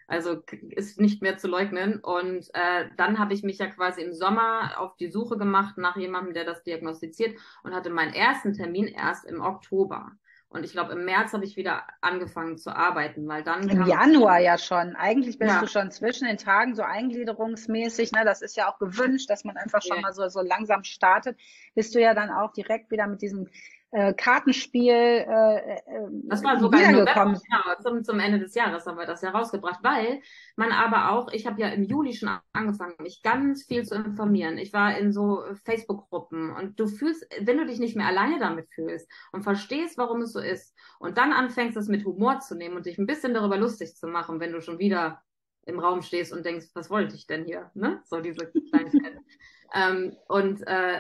also 0.08 0.42
ist 0.70 1.00
nicht 1.00 1.22
mehr 1.22 1.38
zu 1.38 1.48
leugnen. 1.48 2.00
Und 2.00 2.50
äh, 2.54 2.86
dann 2.96 3.20
habe 3.20 3.34
ich 3.34 3.44
mich 3.44 3.60
ja 3.60 3.68
quasi 3.68 4.02
im 4.02 4.14
Sommer 4.14 4.80
auf 4.80 4.96
die 4.96 5.10
Suche 5.10 5.38
gemacht 5.38 5.78
nach 5.78 5.98
jemandem, 5.98 6.34
der 6.34 6.46
das 6.46 6.64
diagnostiziert 6.64 7.38
und 7.64 7.76
hatte 7.76 7.90
meinen 7.90 8.14
ersten 8.14 8.54
Termin 8.54 8.88
erst 8.88 9.26
im 9.26 9.42
Oktober. 9.42 10.14
Und 10.50 10.64
ich 10.64 10.72
glaube, 10.72 10.94
im 10.94 11.04
März 11.04 11.34
habe 11.34 11.44
ich 11.44 11.58
wieder 11.58 11.84
angefangen 12.00 12.58
zu 12.58 12.74
arbeiten, 12.74 13.28
weil 13.28 13.44
dann. 13.44 13.68
Im 13.68 13.86
Januar 13.86 14.40
ja 14.40 14.58
schon. 14.58 14.96
Eigentlich 14.96 15.38
bist 15.38 15.52
ja. 15.52 15.60
du 15.60 15.68
schon 15.68 15.92
zwischen 15.92 16.26
den 16.26 16.38
Tagen 16.38 16.74
so 16.74 16.84
eingliederungsmäßig. 16.84 18.14
Ne? 18.14 18.24
Das 18.24 18.42
ist 18.42 18.56
ja 18.56 18.72
auch 18.72 18.80
gewünscht, 18.80 19.30
dass 19.30 19.44
man 19.44 19.58
einfach 19.58 19.82
schon 19.82 19.98
ja. 19.98 20.04
mal 20.04 20.14
so, 20.14 20.30
so 20.30 20.42
langsam 20.42 20.86
startet. 20.86 21.38
Bist 21.76 21.94
du 21.96 22.00
ja 22.00 22.14
dann 22.14 22.30
auch 22.30 22.54
direkt 22.54 22.92
wieder 22.92 23.08
mit 23.08 23.22
diesem 23.22 23.50
äh, 23.92 24.14
Kartenspiel 24.14 24.92
äh, 24.92 25.76
äh, 25.76 25.82
Das 26.24 26.44
war 26.44 26.60
sogar 26.60 26.82
im 26.82 26.92
November, 26.92 27.14
genau, 27.14 27.82
zum, 27.82 28.04
zum 28.04 28.20
Ende 28.20 28.40
des 28.40 28.54
Jahres 28.54 28.86
haben 28.86 28.98
wir 28.98 29.06
das 29.06 29.22
ja 29.22 29.30
rausgebracht, 29.30 29.80
weil 29.82 30.22
man 30.58 30.72
aber 30.74 31.12
auch, 31.12 31.32
ich 31.32 31.48
habe 31.48 31.62
ja 31.62 31.70
im 31.70 31.84
Juli 31.84 32.14
schon 32.14 32.38
angefangen, 32.52 32.96
mich 33.00 33.22
ganz 33.24 33.64
viel 33.66 33.86
zu 33.86 33.96
informieren. 33.96 34.58
Ich 34.58 34.74
war 34.74 34.98
in 34.98 35.14
so 35.14 35.44
Facebook-Gruppen 35.64 36.52
und 36.52 36.80
du 36.80 36.88
fühlst, 36.88 37.26
wenn 37.40 37.58
du 37.58 37.66
dich 37.66 37.80
nicht 37.80 37.96
mehr 37.96 38.08
alleine 38.08 38.40
damit 38.40 38.68
fühlst 38.74 39.10
und 39.32 39.44
verstehst, 39.44 39.98
warum 39.98 40.22
es 40.22 40.34
so 40.34 40.40
ist 40.40 40.76
und 41.00 41.18
dann 41.18 41.32
anfängst, 41.32 41.78
es 41.78 41.88
mit 41.88 42.06
Humor 42.06 42.40
zu 42.40 42.56
nehmen 42.56 42.76
und 42.76 42.86
dich 42.86 42.98
ein 42.98 43.08
bisschen 43.08 43.34
darüber 43.34 43.58
lustig 43.58 43.96
zu 43.96 44.08
machen, 44.08 44.42
wenn 44.42 44.52
du 44.52 44.62
schon 44.62 44.80
wieder 44.80 45.22
im 45.66 45.80
Raum 45.80 46.02
stehst 46.02 46.34
und 46.34 46.46
denkst, 46.46 46.68
was 46.74 46.90
wollte 46.90 47.16
ich 47.16 47.26
denn 47.28 47.46
hier? 47.46 47.72
Ne? 47.74 48.02
So 48.06 48.20
diese 48.20 48.52
Kleinigkeiten. 48.70 49.26
ähm, 49.74 50.18
und, 50.28 50.66
äh, 50.66 51.00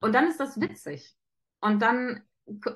und 0.00 0.14
dann 0.14 0.26
ist 0.26 0.40
das 0.40 0.60
witzig. 0.60 1.16
Und 1.60 1.80
dann 1.82 2.22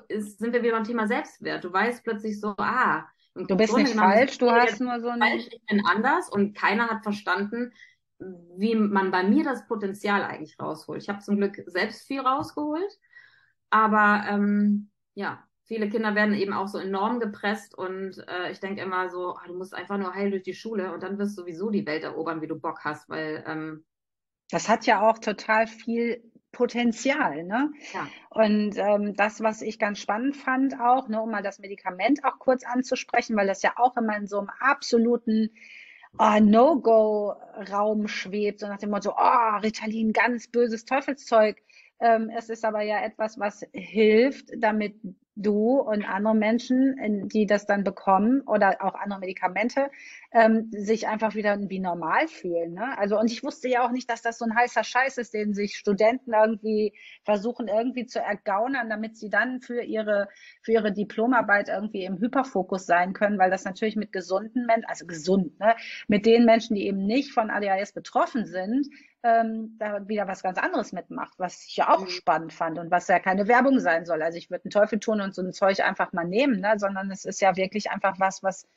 sind 0.09 0.53
wir 0.53 0.63
wieder 0.63 0.73
beim 0.73 0.83
Thema 0.83 1.07
Selbstwert. 1.07 1.63
Du 1.63 1.71
weißt 1.71 2.03
plötzlich 2.03 2.39
so, 2.39 2.55
ah, 2.57 3.05
du 3.35 3.55
bist 3.55 3.75
nicht 3.75 3.93
falsch, 3.93 4.37
du 4.37 4.51
hast 4.51 4.79
nur 4.81 4.99
so 4.99 5.07
ein. 5.07 5.21
Falsch, 5.21 5.47
ich 5.51 5.65
bin 5.65 5.85
anders 5.85 6.29
und 6.29 6.55
keiner 6.55 6.89
hat 6.89 7.03
verstanden, 7.03 7.71
wie 8.19 8.75
man 8.75 9.11
bei 9.11 9.23
mir 9.23 9.43
das 9.43 9.67
Potenzial 9.67 10.23
eigentlich 10.23 10.59
rausholt. 10.59 11.01
Ich 11.01 11.09
habe 11.09 11.19
zum 11.19 11.37
Glück 11.37 11.63
selbst 11.67 12.05
viel 12.05 12.19
rausgeholt, 12.19 12.99
aber 13.69 14.25
ähm, 14.27 14.91
ja, 15.13 15.43
viele 15.65 15.89
Kinder 15.89 16.15
werden 16.15 16.35
eben 16.35 16.53
auch 16.53 16.67
so 16.67 16.77
enorm 16.77 17.19
gepresst 17.19 17.75
und 17.75 18.17
äh, 18.27 18.51
ich 18.51 18.59
denke 18.59 18.81
immer 18.81 19.09
so, 19.09 19.35
ah, 19.35 19.43
du 19.47 19.55
musst 19.55 19.73
einfach 19.73 19.97
nur 19.97 20.13
heil 20.13 20.31
durch 20.31 20.43
die 20.43 20.53
Schule 20.53 20.93
und 20.93 21.01
dann 21.01 21.17
wirst 21.17 21.37
du 21.37 21.43
sowieso 21.43 21.69
die 21.69 21.85
Welt 21.85 22.03
erobern, 22.03 22.41
wie 22.41 22.47
du 22.47 22.59
Bock 22.59 22.81
hast, 22.83 23.09
weil 23.09 23.43
ähm, 23.47 23.85
das 24.51 24.67
hat 24.67 24.85
ja 24.85 25.01
auch 25.01 25.17
total 25.17 25.65
viel 25.65 26.29
Potenzial. 26.51 27.43
Ne? 27.43 27.71
Ja. 27.93 28.07
Und 28.29 28.77
ähm, 28.77 29.15
das, 29.15 29.41
was 29.41 29.61
ich 29.61 29.79
ganz 29.79 29.99
spannend 29.99 30.35
fand, 30.35 30.79
auch, 30.79 31.07
ne, 31.07 31.21
um 31.21 31.31
mal 31.31 31.43
das 31.43 31.59
Medikament 31.59 32.23
auch 32.23 32.39
kurz 32.39 32.63
anzusprechen, 32.63 33.35
weil 33.35 33.47
das 33.47 33.61
ja 33.61 33.73
auch 33.77 33.95
immer 33.97 34.15
in 34.17 34.27
so 34.27 34.39
einem 34.39 34.49
absoluten 34.59 35.51
uh, 36.19 36.39
No-Go-Raum 36.39 38.07
schwebt, 38.07 38.59
so 38.59 38.67
nach 38.67 38.79
dem 38.79 38.89
Motto, 38.89 39.13
oh, 39.17 39.57
Ritalin, 39.61 40.13
ganz 40.13 40.47
böses 40.47 40.85
Teufelszeug. 40.85 41.61
Ähm, 41.99 42.31
es 42.35 42.49
ist 42.49 42.65
aber 42.65 42.81
ja 42.81 43.01
etwas, 43.03 43.39
was 43.39 43.65
hilft, 43.73 44.49
damit 44.57 44.95
du 45.35 45.79
und 45.79 46.03
andere 46.03 46.35
Menschen, 46.35 47.27
die 47.29 47.45
das 47.45 47.65
dann 47.65 47.83
bekommen 47.83 48.41
oder 48.41 48.77
auch 48.81 48.95
andere 48.95 49.19
Medikamente, 49.19 49.89
ähm, 50.31 50.69
sich 50.71 51.07
einfach 51.07 51.35
wieder 51.35 51.57
wie 51.69 51.79
normal 51.79 52.27
fühlen. 52.27 52.73
Ne? 52.73 52.97
Also 52.97 53.19
und 53.19 53.31
ich 53.31 53.43
wusste 53.43 53.69
ja 53.69 53.85
auch 53.85 53.91
nicht, 53.91 54.09
dass 54.09 54.21
das 54.21 54.37
so 54.37 54.45
ein 54.45 54.55
heißer 54.55 54.83
Scheiß 54.83 55.17
ist, 55.17 55.33
den 55.33 55.53
sich 55.53 55.77
Studenten 55.77 56.33
irgendwie 56.33 56.93
versuchen 57.23 57.67
irgendwie 57.67 58.05
zu 58.05 58.19
ergaunern, 58.19 58.89
damit 58.89 59.17
sie 59.17 59.29
dann 59.29 59.61
für 59.61 59.81
ihre 59.81 60.27
für 60.61 60.73
ihre 60.73 60.91
Diplomarbeit 60.91 61.69
irgendwie 61.69 62.03
im 62.03 62.19
Hyperfokus 62.19 62.85
sein 62.85 63.13
können, 63.13 63.39
weil 63.39 63.51
das 63.51 63.63
natürlich 63.63 63.95
mit 63.95 64.11
gesunden 64.11 64.65
Menschen, 64.65 64.85
also 64.85 65.05
gesund, 65.05 65.59
ne, 65.59 65.75
mit 66.07 66.25
den 66.25 66.45
Menschen, 66.45 66.75
die 66.75 66.87
eben 66.87 67.05
nicht 67.05 67.31
von 67.31 67.49
ADHS 67.49 67.93
betroffen 67.93 68.45
sind, 68.45 68.87
ähm, 69.23 69.75
da 69.77 70.07
wieder 70.07 70.27
was 70.27 70.43
ganz 70.43 70.57
anderes 70.57 70.93
mitmacht, 70.93 71.33
was 71.37 71.65
ich 71.65 71.77
ja 71.77 71.89
auch 71.89 72.01
mhm. 72.01 72.09
spannend 72.09 72.53
fand 72.53 72.79
und 72.79 72.91
was 72.91 73.07
ja 73.07 73.19
keine 73.19 73.47
Werbung 73.47 73.79
sein 73.79 74.05
soll. 74.05 74.21
Also 74.21 74.37
ich 74.37 74.49
würde 74.49 74.65
einen 74.65 74.71
Teufel 74.71 74.99
tun 74.99 75.21
und 75.21 75.35
so 75.35 75.41
ein 75.41 75.53
Zeug 75.53 75.79
einfach 75.81 76.13
mal 76.13 76.25
nehmen, 76.25 76.59
ne? 76.59 76.73
sondern 76.77 77.11
es 77.11 77.25
ist 77.25 77.41
ja 77.41 77.55
wirklich 77.55 77.91
einfach 77.91 78.19
was, 78.19 78.41
was 78.41 78.67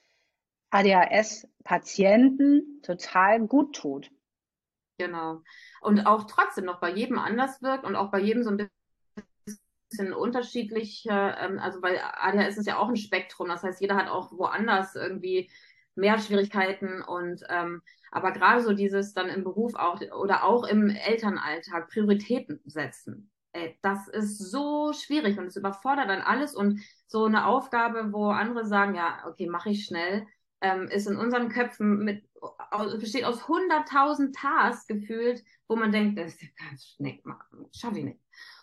ADHS-Patienten 0.71 2.81
total 2.83 3.47
gut 3.47 3.77
tut. 3.77 4.11
Genau. 4.99 5.43
Und 5.81 6.07
auch 6.07 6.25
trotzdem 6.25 6.67
noch 6.67 6.81
bei 6.81 6.91
jedem 6.91 7.19
anders 7.19 7.63
wirkt 7.63 7.85
und 7.85 7.97
auch 7.97 8.11
bei 8.11 8.21
jedem 8.21 8.43
so 8.43 8.51
ein 8.51 8.69
bisschen 9.89 10.13
unterschiedlich, 10.13 11.07
ähm, 11.09 11.59
also 11.59 11.81
weil 11.81 11.99
ADHS 11.99 12.59
ist 12.59 12.67
ja 12.67 12.79
auch 12.79 12.89
ein 12.89 12.97
Spektrum, 12.97 13.49
das 13.49 13.63
heißt, 13.63 13.81
jeder 13.81 13.97
hat 13.97 14.09
auch 14.09 14.33
woanders 14.33 14.95
irgendwie 14.95 15.51
mehr 15.95 16.19
Schwierigkeiten 16.19 17.03
und 17.03 17.43
ähm, 17.49 17.83
aber 18.11 18.33
gerade 18.33 18.63
so 18.63 18.73
dieses 18.73 19.13
dann 19.13 19.29
im 19.29 19.45
Beruf 19.45 19.75
auch 19.75 20.01
oder 20.01 20.45
auch 20.45 20.65
im 20.65 20.89
Elternalltag 20.89 21.89
Prioritäten 21.91 22.61
setzen. 22.65 23.31
Ey, 23.53 23.79
das 23.83 24.09
ist 24.09 24.39
so 24.39 24.93
schwierig 24.93 25.39
und 25.39 25.47
es 25.47 25.57
überfordert 25.57 26.09
dann 26.09 26.23
alles 26.23 26.55
und 26.55 26.81
so 27.07 27.25
eine 27.25 27.47
Aufgabe, 27.47 28.13
wo 28.13 28.31
andere 28.31 28.67
sagen, 28.67 28.95
ja, 28.95 29.25
okay, 29.27 29.49
mache 29.49 29.71
ich 29.71 29.85
schnell, 29.85 30.27
ähm, 30.61 30.89
ist 30.89 31.07
in 31.07 31.17
unseren 31.17 31.49
Köpfen 31.49 32.05
mit 32.05 32.25
besteht 32.99 33.25
aus 33.25 33.43
100.000 33.43 34.33
Tasks 34.33 34.87
gefühlt, 34.87 35.43
wo 35.69 35.77
man 35.77 35.93
denkt, 35.93 36.19
das 36.19 36.35
ist 36.35 36.43
ja 36.43 36.49
ganz 36.69 36.87
schnell, 36.87 37.21
schaffe 37.73 37.99
ich 37.99 38.05
nicht. 38.05 38.21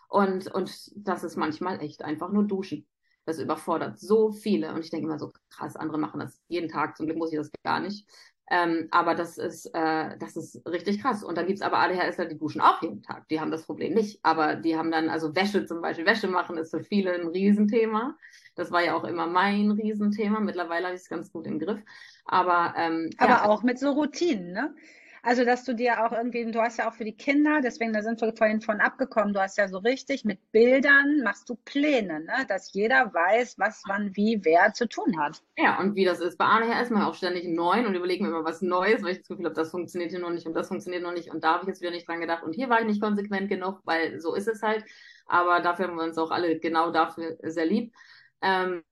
Und, 0.08 0.48
und 0.48 0.92
das 0.96 1.24
ist 1.24 1.38
manchmal 1.38 1.82
echt 1.82 2.04
einfach 2.04 2.32
nur 2.32 2.44
duschen. 2.44 2.86
Das 3.26 3.40
überfordert 3.40 4.00
so 4.00 4.32
viele. 4.32 4.74
Und 4.74 4.84
ich 4.84 4.90
denke 4.90 5.08
immer 5.08 5.20
so, 5.20 5.32
krass, 5.50 5.76
andere 5.76 5.98
machen 5.98 6.20
das 6.20 6.42
jeden 6.48 6.70
Tag. 6.70 6.98
Zum 6.98 7.06
Glück 7.06 7.18
muss 7.18 7.32
ich 7.32 7.38
das 7.38 7.52
gar 7.64 7.80
nicht. 7.80 8.08
Ähm, 8.52 8.90
aber 8.92 9.16
das 9.16 9.38
ist, 9.38 9.68
äh, 9.68 10.18
das 10.18 10.36
ist 10.36 10.62
richtig 10.68 11.02
krass. 11.02 11.24
Und 11.24 11.38
dann 11.38 11.48
gibt 11.48 11.60
es 11.60 11.66
aber 11.66 11.80
ADHSler, 11.80 12.26
die 12.26 12.38
duschen 12.38 12.60
auch 12.60 12.82
jeden 12.82 13.02
Tag. 13.02 13.26
Die 13.30 13.40
haben 13.40 13.50
das 13.50 13.66
Problem 13.66 13.94
nicht. 13.94 14.20
Aber 14.24 14.56
die 14.56 14.76
haben 14.76 14.92
dann, 14.92 15.10
also 15.10 15.34
Wäsche 15.34 15.66
zum 15.66 15.82
Beispiel, 15.82 16.06
Wäsche 16.06 16.28
machen 16.28 16.58
ist 16.58 16.72
für 16.72 16.84
viele 16.84 17.14
ein 17.14 17.28
Riesenthema. 17.28 18.18
Das 18.56 18.70
war 18.70 18.84
ja 18.84 18.96
auch 18.96 19.06
immer 19.06 19.28
mein 19.28 19.72
Riesenthema. 19.72 20.42
Mittlerweile 20.42 20.88
habe 20.88 20.96
ich 20.96 21.04
es 21.04 21.10
ganz 21.10 21.32
gut 21.32 21.48
im 21.48 21.60
Griff. 21.60 21.80
Aber, 22.26 22.74
ähm, 22.76 23.10
aber 23.18 23.32
ja. 23.32 23.46
auch 23.46 23.64
mit 23.64 23.80
so 23.80 23.92
Routinen, 23.92 24.52
ne? 24.52 24.76
Also, 25.24 25.46
dass 25.46 25.64
du 25.64 25.76
dir 25.76 26.04
auch 26.04 26.12
irgendwie, 26.12 26.50
du 26.52 26.60
hast 26.60 26.78
ja 26.78 26.90
auch 26.90 26.94
für 26.94 27.04
die 27.04 27.16
Kinder, 27.16 27.62
deswegen, 27.64 27.94
da 27.94 28.02
sind 28.02 28.20
wir 28.22 28.34
vorhin 28.36 28.62
von 28.62 28.82
abgekommen, 28.82 29.34
du 29.34 29.42
hast 29.42 29.58
ja 29.58 29.68
so 29.68 29.78
richtig 29.78 30.26
mit 30.26 30.52
Bildern 30.52 31.22
machst 31.24 31.48
du 31.48 31.56
Pläne, 31.64 32.22
ne? 32.22 32.46
dass 32.48 32.74
jeder 32.74 33.14
weiß, 33.14 33.60
was, 33.60 33.84
wann, 33.88 34.16
wie, 34.16 34.40
wer 34.44 34.74
zu 34.74 34.88
tun 34.88 35.20
hat. 35.20 35.44
Ja, 35.58 35.80
und 35.80 35.96
wie 35.96 36.06
das 36.06 36.20
ist. 36.20 36.38
Bei 36.38 36.46
Arne 36.46 36.74
her 36.74 36.82
ist 36.82 36.92
man 36.92 37.04
auch 37.04 37.14
ständig 37.14 37.48
neu 37.48 37.86
und 37.86 37.94
überlegen 37.94 38.26
mir 38.26 38.32
immer 38.32 38.44
was 38.44 38.62
Neues, 38.62 39.04
weil 39.04 39.12
ich 39.12 39.20
das 39.20 39.28
Gefühl 39.28 39.46
habe, 39.46 39.56
das 39.56 39.70
funktioniert 39.70 40.10
hier 40.10 40.20
noch 40.20 40.32
nicht 40.32 40.48
und 40.48 40.54
das 40.54 40.68
funktioniert 40.68 41.04
noch 41.04 41.14
nicht 41.14 41.30
und 41.32 41.44
da 41.44 41.54
habe 41.54 41.64
ich 41.64 41.68
jetzt 41.68 41.82
wieder 41.82 41.92
nicht 41.92 42.08
dran 42.08 42.20
gedacht 42.20 42.44
und 42.44 42.54
hier 42.54 42.70
war 42.70 42.80
ich 42.80 42.88
nicht 42.88 43.02
konsequent 43.02 43.50
genug, 43.50 43.82
weil 43.86 44.20
so 44.20 44.34
ist 44.34 44.48
es 44.48 44.64
halt. 44.64 44.84
Aber 45.28 45.60
dafür 45.62 45.88
haben 45.88 45.98
wir 45.98 46.04
uns 46.04 46.18
auch 46.18 46.32
alle 46.32 46.60
genau 46.60 46.92
dafür 46.92 47.38
sehr 47.44 47.66
lieb. 47.66 47.94
Ähm, 48.42 48.84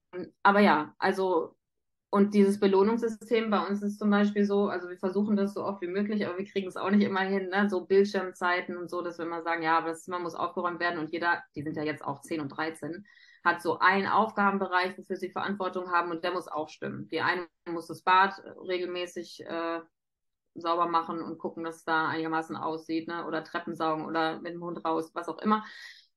aber 0.44 0.60
ja, 0.60 0.94
also 1.00 1.56
und 2.12 2.34
dieses 2.34 2.60
Belohnungssystem 2.60 3.52
bei 3.52 3.60
uns 3.68 3.84
ist 3.84 4.00
zum 4.00 4.10
Beispiel 4.10 4.44
so, 4.44 4.68
also 4.68 4.90
wir 4.90 4.98
versuchen 4.98 5.36
das 5.36 5.54
so 5.54 5.64
oft 5.64 5.82
wie 5.82 5.88
möglich, 5.88 6.26
aber 6.26 6.40
wir 6.40 6.46
kriegen 6.46 6.68
es 6.68 6.76
auch 6.76 6.90
nicht 6.90 7.04
immer 7.04 7.22
hin, 7.22 7.50
ne? 7.50 7.70
so 7.70 7.86
Bildschirmzeiten 7.86 8.78
und 8.78 8.90
so, 8.90 9.02
dass 9.04 9.20
wir 9.20 9.26
mal 9.26 9.44
sagen, 9.44 9.62
ja, 9.62 9.78
aber 9.78 9.90
das 9.90 10.04
Zimmer 10.04 10.18
muss 10.18 10.34
aufgeräumt 10.34 10.80
werden 10.80 11.00
und 11.00 11.12
jeder, 11.12 11.44
die 11.56 11.62
sind 11.62 11.78
ja 11.78 11.84
jetzt 11.84 12.04
auch 12.04 12.22
10 12.22 12.42
und 12.42 12.50
13, 12.50 13.06
hat 13.44 13.62
so 13.62 13.78
einen 13.78 14.08
Aufgabenbereich, 14.08 14.98
wofür 14.98 15.18
sie 15.18 15.30
Verantwortung 15.30 15.92
haben 15.92 16.10
und 16.10 16.24
der 16.24 16.34
muss 16.34 16.48
auch 16.48 16.70
stimmen. 16.70 17.08
Die 17.10 17.22
eine 17.22 17.48
muss 17.68 17.88
das 17.88 18.02
Bad 18.02 18.42
regelmäßig 18.68 19.46
äh, 19.46 19.80
sauber 20.56 20.88
machen 20.88 21.22
und 21.22 21.38
gucken, 21.38 21.64
dass 21.64 21.78
es 21.78 21.84
da 21.86 22.08
einigermaßen 22.08 22.56
aussieht, 22.56 23.08
ne? 23.08 23.28
oder 23.28 23.44
Treppen 23.44 23.76
saugen 23.76 24.06
oder 24.06 24.40
mit 24.40 24.54
dem 24.54 24.64
Hund 24.64 24.84
raus, 24.84 25.12
was 25.14 25.30
auch 25.30 25.38
immer. 25.38 25.64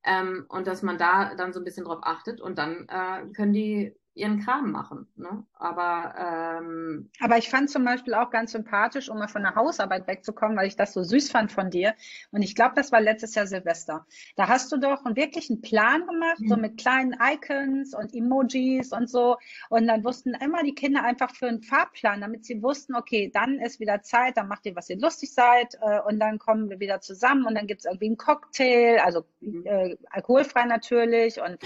Ähm, 0.03 0.47
und 0.49 0.65
dass 0.65 0.81
man 0.81 0.97
da 0.97 1.35
dann 1.35 1.53
so 1.53 1.59
ein 1.59 1.63
bisschen 1.63 1.85
drauf 1.85 1.99
achtet 2.01 2.41
und 2.41 2.57
dann 2.57 2.87
äh, 2.89 3.31
können 3.33 3.53
die 3.53 3.95
ihren 4.15 4.43
Kram 4.43 4.71
machen. 4.71 5.07
Ne? 5.15 5.43
Aber, 5.55 6.59
ähm, 6.59 7.09
aber 7.19 7.37
ich 7.37 7.49
fand 7.49 7.69
zum 7.69 7.83
Beispiel 7.83 8.13
auch 8.13 8.29
ganz 8.29 8.51
sympathisch, 8.51 9.09
um 9.09 9.17
mal 9.17 9.27
von 9.27 9.41
der 9.41 9.55
Hausarbeit 9.55 10.07
wegzukommen, 10.07 10.55
weil 10.55 10.67
ich 10.67 10.75
das 10.75 10.93
so 10.93 11.03
süß 11.03 11.31
fand 11.31 11.51
von 11.51 11.71
dir. 11.71 11.95
Und 12.31 12.43
ich 12.43 12.55
glaube, 12.55 12.73
das 12.75 12.91
war 12.91 13.01
letztes 13.01 13.33
Jahr 13.33 13.47
Silvester. 13.47 14.05
Da 14.35 14.47
hast 14.47 14.71
du 14.71 14.77
doch 14.77 15.03
wirklich 15.15 15.49
einen 15.49 15.61
Plan 15.61 16.05
gemacht, 16.05 16.39
mhm. 16.39 16.47
so 16.47 16.57
mit 16.57 16.77
kleinen 16.77 17.15
Icons 17.19 17.95
und 17.95 18.13
Emojis 18.13 18.91
und 18.91 19.09
so. 19.09 19.37
Und 19.69 19.87
dann 19.87 20.03
wussten 20.03 20.35
immer 20.35 20.63
die 20.63 20.75
Kinder 20.75 21.03
einfach 21.03 21.33
für 21.35 21.47
einen 21.47 21.63
Fahrplan, 21.63 22.21
damit 22.21 22.45
sie 22.45 22.61
wussten, 22.61 22.95
okay, 22.95 23.31
dann 23.33 23.59
ist 23.59 23.79
wieder 23.79 24.03
Zeit, 24.03 24.37
dann 24.37 24.47
macht 24.47 24.65
ihr, 24.67 24.75
was 24.75 24.89
ihr 24.89 24.99
lustig 24.99 25.33
seid. 25.33 25.75
Äh, 25.81 26.01
und 26.01 26.19
dann 26.19 26.37
kommen 26.37 26.69
wir 26.69 26.79
wieder 26.79 27.01
zusammen 27.01 27.45
und 27.45 27.55
dann 27.55 27.65
gibt 27.65 27.81
es 27.81 27.85
irgendwie 27.85 28.07
einen 28.07 28.17
Cocktail, 28.17 28.99
also 29.03 29.25
mhm. 29.41 29.65
äh, 29.65 29.97
alkoholfrei 30.11 30.65
natürlich. 30.65 31.41
Und, 31.41 31.57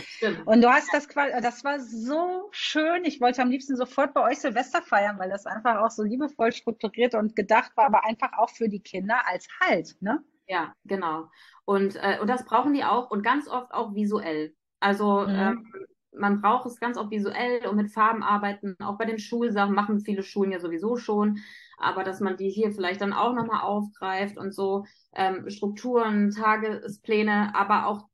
und 0.46 0.62
du 0.62 0.70
hast 0.70 0.88
das 0.94 1.10
quasi, 1.10 1.34
das 1.42 1.66
war 1.66 1.82
so 1.82 2.37
schön. 2.52 3.06
Ich 3.06 3.21
wollte 3.21 3.41
am 3.41 3.50
liebsten 3.50 3.76
sofort 3.76 4.13
bei 4.13 4.23
euch 4.23 4.39
Silvester 4.39 4.82
feiern, 4.82 5.19
weil 5.19 5.30
das 5.30 5.45
einfach 5.45 5.78
auch 5.78 5.91
so 5.91 6.04
liebevoll 6.04 6.52
strukturiert 6.52 7.15
und 7.15 7.36
gedacht 7.36 7.71
war, 7.76 7.86
aber 7.86 8.06
einfach 8.06 8.32
auch 8.38 8.50
für 8.50 8.69
die 8.69 8.82
Kinder 8.82 9.21
als 9.26 9.47
Halt, 9.62 9.95
ne? 10.00 10.23
Ja, 10.47 10.73
genau. 10.86 11.30
Und, 11.65 11.95
äh, 11.97 12.19
und 12.21 12.28
das 12.30 12.45
brauchen 12.45 12.73
die 12.73 12.84
auch 12.84 13.12
und 13.12 13.21
ganz 13.21 13.47
oft 13.47 13.71
auch 13.73 13.93
visuell. 13.93 14.54
Also 14.80 15.21
mhm. 15.21 15.36
ähm, 15.36 15.73
man 16.13 16.41
braucht 16.41 16.65
es 16.65 16.80
ganz 16.80 16.97
oft 16.97 17.12
visuell 17.12 17.65
und 17.67 17.76
mit 17.76 17.91
Farben 17.91 18.23
arbeiten. 18.23 18.76
Auch 18.80 18.97
bei 18.97 19.06
den 19.06 19.19
Schulsachen 19.19 19.76
machen 19.76 20.00
viele 20.00 20.23
Schulen 20.23 20.52
ja 20.52 20.60
sowieso 20.60 20.95
schon. 20.95 21.39
Aber 21.78 22.04
dass 22.04 22.21
man 22.21 22.38
die 22.38 22.50
hier 22.50 22.71
vielleicht 22.71 23.02
dann 23.02 23.13
auch 23.13 23.34
nochmal 23.34 23.62
aufgreift 23.62 24.38
und 24.38 24.54
so 24.54 24.86
ähm, 25.13 25.50
Strukturen, 25.50 26.32
Tagespläne, 26.32 27.54
aber 27.54 27.86
auch 27.88 28.08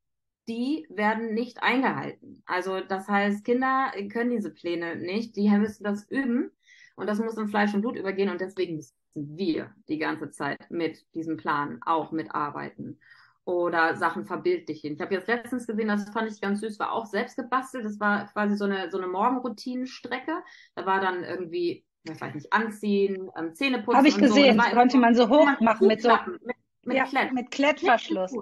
die 0.47 0.85
werden 0.89 1.33
nicht 1.33 1.63
eingehalten. 1.63 2.43
Also 2.45 2.81
das 2.81 3.07
heißt, 3.07 3.45
Kinder 3.45 3.91
können 4.11 4.31
diese 4.31 4.51
Pläne 4.51 4.95
nicht, 4.95 5.35
die 5.35 5.49
müssen 5.49 5.83
das 5.83 6.09
üben 6.09 6.51
und 6.95 7.07
das 7.07 7.19
muss 7.19 7.37
in 7.37 7.47
Fleisch 7.47 7.73
und 7.73 7.81
Blut 7.81 7.95
übergehen 7.95 8.29
und 8.29 8.41
deswegen 8.41 8.75
müssen 8.75 8.95
wir 9.15 9.73
die 9.87 9.99
ganze 9.99 10.31
Zeit 10.31 10.69
mit 10.69 11.05
diesem 11.13 11.37
Plan 11.37 11.79
auch 11.85 12.11
mitarbeiten 12.11 12.99
oder 13.45 13.95
Sachen 13.95 14.25
verbildlichen. 14.25 14.93
Ich 14.93 15.01
habe 15.01 15.13
jetzt 15.13 15.27
letztens 15.27 15.67
gesehen, 15.67 15.89
das 15.89 16.09
fand 16.09 16.31
ich 16.31 16.39
ganz 16.39 16.61
süß, 16.61 16.79
war 16.79 16.93
auch 16.93 17.05
selbst 17.05 17.35
gebastelt. 17.35 17.85
Das 17.85 17.99
war 17.99 18.25
quasi 18.27 18.55
so 18.55 18.65
eine, 18.65 18.89
so 18.89 18.97
eine 18.97 19.07
Morgenroutinenstrecke. 19.07 20.43
Da 20.75 20.85
war 20.85 21.01
dann 21.01 21.23
irgendwie, 21.23 21.85
ich 22.03 22.21
weiß 22.21 22.33
nicht, 22.35 22.53
anziehen, 22.53 23.29
ähm, 23.37 23.53
Zähneputzen. 23.53 23.97
Habe 23.97 24.07
ich 24.07 24.17
gesehen, 24.17 24.61
so. 24.61 24.75
konnte 24.75 24.97
man 24.97 25.13
so 25.15 25.29
hoch 25.29 25.59
machen 25.59 25.87
mit 25.87 26.01
so 26.01 26.09
mit, 26.09 26.55
mit, 26.83 26.97
ja, 26.97 27.05
Klett. 27.05 27.33
mit 27.33 27.51
Klettverschluss. 27.51 28.33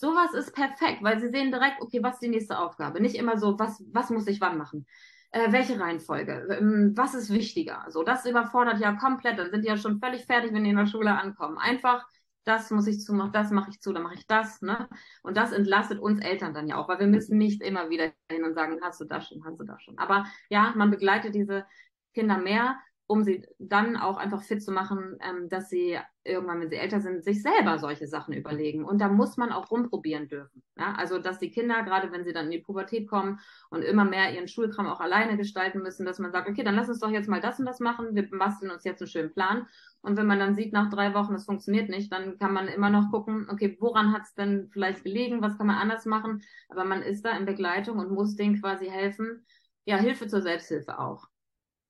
Sowas 0.00 0.32
ist 0.32 0.54
perfekt, 0.54 1.02
weil 1.02 1.20
sie 1.20 1.28
sehen 1.28 1.52
direkt, 1.52 1.82
okay, 1.82 2.02
was 2.02 2.14
ist 2.14 2.22
die 2.22 2.28
nächste 2.28 2.58
Aufgabe? 2.58 3.02
Nicht 3.02 3.16
immer 3.16 3.36
so, 3.36 3.58
was, 3.58 3.84
was 3.92 4.08
muss 4.08 4.26
ich 4.28 4.40
wann 4.40 4.56
machen? 4.56 4.86
Äh, 5.30 5.52
welche 5.52 5.78
Reihenfolge? 5.78 6.48
Ähm, 6.58 6.94
was 6.96 7.12
ist 7.14 7.28
wichtiger? 7.28 7.84
So, 7.90 8.02
das 8.02 8.24
überfordert 8.24 8.80
ja 8.80 8.94
komplett. 8.94 9.38
Dann 9.38 9.50
sind 9.50 9.62
die 9.62 9.68
ja 9.68 9.76
schon 9.76 10.00
völlig 10.00 10.24
fertig, 10.24 10.54
wenn 10.54 10.64
die 10.64 10.70
in 10.70 10.76
der 10.76 10.86
Schule 10.86 11.12
ankommen. 11.12 11.58
Einfach, 11.58 12.06
das 12.44 12.70
muss 12.70 12.86
ich 12.86 13.00
zu, 13.02 13.14
das 13.30 13.50
mache 13.50 13.68
ich 13.68 13.80
zu, 13.82 13.92
dann 13.92 14.02
mache 14.02 14.14
ich 14.14 14.26
das, 14.26 14.62
ne? 14.62 14.88
Und 15.22 15.36
das 15.36 15.52
entlastet 15.52 15.98
uns 15.98 16.18
Eltern 16.20 16.54
dann 16.54 16.66
ja 16.66 16.76
auch, 16.78 16.88
weil 16.88 16.98
wir 16.98 17.06
müssen 17.06 17.36
nicht 17.36 17.60
immer 17.62 17.90
wieder 17.90 18.10
hin 18.30 18.44
und 18.44 18.54
sagen, 18.54 18.80
hast 18.82 19.02
du 19.02 19.04
das 19.04 19.28
schon, 19.28 19.44
hast 19.44 19.60
du 19.60 19.64
das 19.64 19.82
schon. 19.82 19.98
Aber 19.98 20.24
ja, 20.48 20.72
man 20.76 20.90
begleitet 20.90 21.34
diese 21.34 21.66
Kinder 22.14 22.38
mehr 22.38 22.78
um 23.10 23.24
sie 23.24 23.44
dann 23.58 23.96
auch 23.96 24.18
einfach 24.18 24.40
fit 24.44 24.62
zu 24.62 24.70
machen, 24.70 25.18
ähm, 25.20 25.48
dass 25.48 25.68
sie 25.68 25.98
irgendwann, 26.22 26.60
wenn 26.60 26.70
sie 26.70 26.76
älter 26.76 27.00
sind, 27.00 27.24
sich 27.24 27.42
selber 27.42 27.76
solche 27.80 28.06
Sachen 28.06 28.32
überlegen. 28.34 28.84
Und 28.84 29.00
da 29.00 29.08
muss 29.08 29.36
man 29.36 29.50
auch 29.50 29.72
rumprobieren 29.72 30.28
dürfen. 30.28 30.62
Ja? 30.78 30.94
Also, 30.96 31.18
dass 31.18 31.40
die 31.40 31.50
Kinder, 31.50 31.82
gerade 31.82 32.12
wenn 32.12 32.22
sie 32.22 32.32
dann 32.32 32.44
in 32.44 32.52
die 32.52 32.60
Pubertät 32.60 33.08
kommen 33.08 33.40
und 33.68 33.82
immer 33.82 34.04
mehr 34.04 34.32
ihren 34.32 34.46
Schulkram 34.46 34.86
auch 34.86 35.00
alleine 35.00 35.36
gestalten 35.36 35.82
müssen, 35.82 36.06
dass 36.06 36.20
man 36.20 36.30
sagt, 36.30 36.48
okay, 36.48 36.62
dann 36.62 36.76
lass 36.76 36.88
uns 36.88 37.00
doch 37.00 37.10
jetzt 37.10 37.28
mal 37.28 37.40
das 37.40 37.58
und 37.58 37.66
das 37.66 37.80
machen, 37.80 38.14
wir 38.14 38.30
basteln 38.30 38.70
uns 38.70 38.84
jetzt 38.84 39.02
einen 39.02 39.10
schönen 39.10 39.34
Plan. 39.34 39.66
Und 40.02 40.16
wenn 40.16 40.28
man 40.28 40.38
dann 40.38 40.54
sieht, 40.54 40.72
nach 40.72 40.88
drei 40.88 41.12
Wochen, 41.12 41.34
es 41.34 41.46
funktioniert 41.46 41.88
nicht, 41.88 42.12
dann 42.12 42.38
kann 42.38 42.52
man 42.52 42.68
immer 42.68 42.90
noch 42.90 43.10
gucken, 43.10 43.48
okay, 43.50 43.76
woran 43.80 44.12
hat 44.12 44.22
es 44.22 44.34
denn 44.34 44.68
vielleicht 44.70 45.02
gelegen, 45.02 45.42
was 45.42 45.58
kann 45.58 45.66
man 45.66 45.78
anders 45.78 46.06
machen? 46.06 46.44
Aber 46.68 46.84
man 46.84 47.02
ist 47.02 47.24
da 47.24 47.36
in 47.36 47.44
Begleitung 47.44 47.98
und 47.98 48.12
muss 48.12 48.36
denen 48.36 48.60
quasi 48.60 48.86
helfen. 48.86 49.44
Ja, 49.84 49.96
Hilfe 49.96 50.28
zur 50.28 50.42
Selbsthilfe 50.42 51.00
auch. 51.00 51.29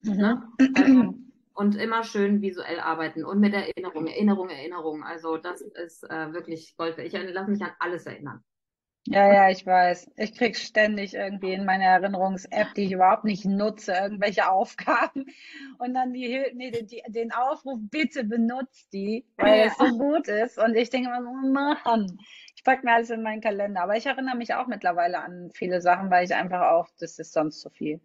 Mhm. 0.02 0.42
Also, 0.74 1.14
und 1.54 1.76
immer 1.76 2.04
schön 2.04 2.40
visuell 2.40 2.80
arbeiten 2.80 3.24
und 3.24 3.38
mit 3.38 3.52
Erinnerung, 3.52 4.06
Erinnerung, 4.06 4.48
Erinnerung. 4.48 5.04
Also 5.04 5.36
das 5.36 5.60
ist 5.60 6.04
äh, 6.04 6.32
wirklich 6.32 6.74
Gold. 6.76 6.98
Ich 6.98 7.12
lasse 7.12 7.50
mich 7.50 7.62
an 7.62 7.72
alles 7.78 8.06
erinnern. 8.06 8.42
Ja, 9.06 9.32
ja, 9.32 9.50
ich 9.50 9.64
weiß. 9.64 10.10
Ich 10.16 10.34
krieg 10.34 10.56
ständig 10.56 11.14
irgendwie 11.14 11.54
in 11.54 11.64
meine 11.64 11.84
Erinnerungs-App, 11.84 12.74
die 12.74 12.84
ich 12.84 12.92
überhaupt 12.92 13.24
nicht 13.24 13.46
nutze, 13.46 13.92
irgendwelche 13.92 14.50
Aufgaben 14.50 15.24
und 15.78 15.94
dann 15.94 16.12
die, 16.12 16.44
nee, 16.54 16.70
die, 16.70 17.02
den 17.08 17.32
Aufruf, 17.32 17.78
bitte 17.90 18.24
benutzt 18.24 18.92
die, 18.92 19.26
weil 19.36 19.60
ja. 19.60 19.66
es 19.66 19.78
so 19.78 19.98
gut 19.98 20.28
ist. 20.28 20.58
Und 20.58 20.76
ich 20.76 20.90
denke 20.90 21.08
immer 21.08 21.22
so, 21.22 21.30
Mann, 21.30 22.18
ich 22.60 22.64
packe 22.64 22.84
mir 22.84 22.92
alles 22.92 23.08
in 23.08 23.22
meinen 23.22 23.40
Kalender. 23.40 23.80
Aber 23.80 23.96
ich 23.96 24.04
erinnere 24.04 24.36
mich 24.36 24.52
auch 24.52 24.66
mittlerweile 24.66 25.20
an 25.20 25.50
viele 25.54 25.80
Sachen, 25.80 26.10
weil 26.10 26.26
ich 26.26 26.34
einfach 26.34 26.72
auch, 26.72 26.88
das 26.98 27.18
ist 27.18 27.32
sonst 27.32 27.62
zu 27.62 27.70
viel. 27.70 28.00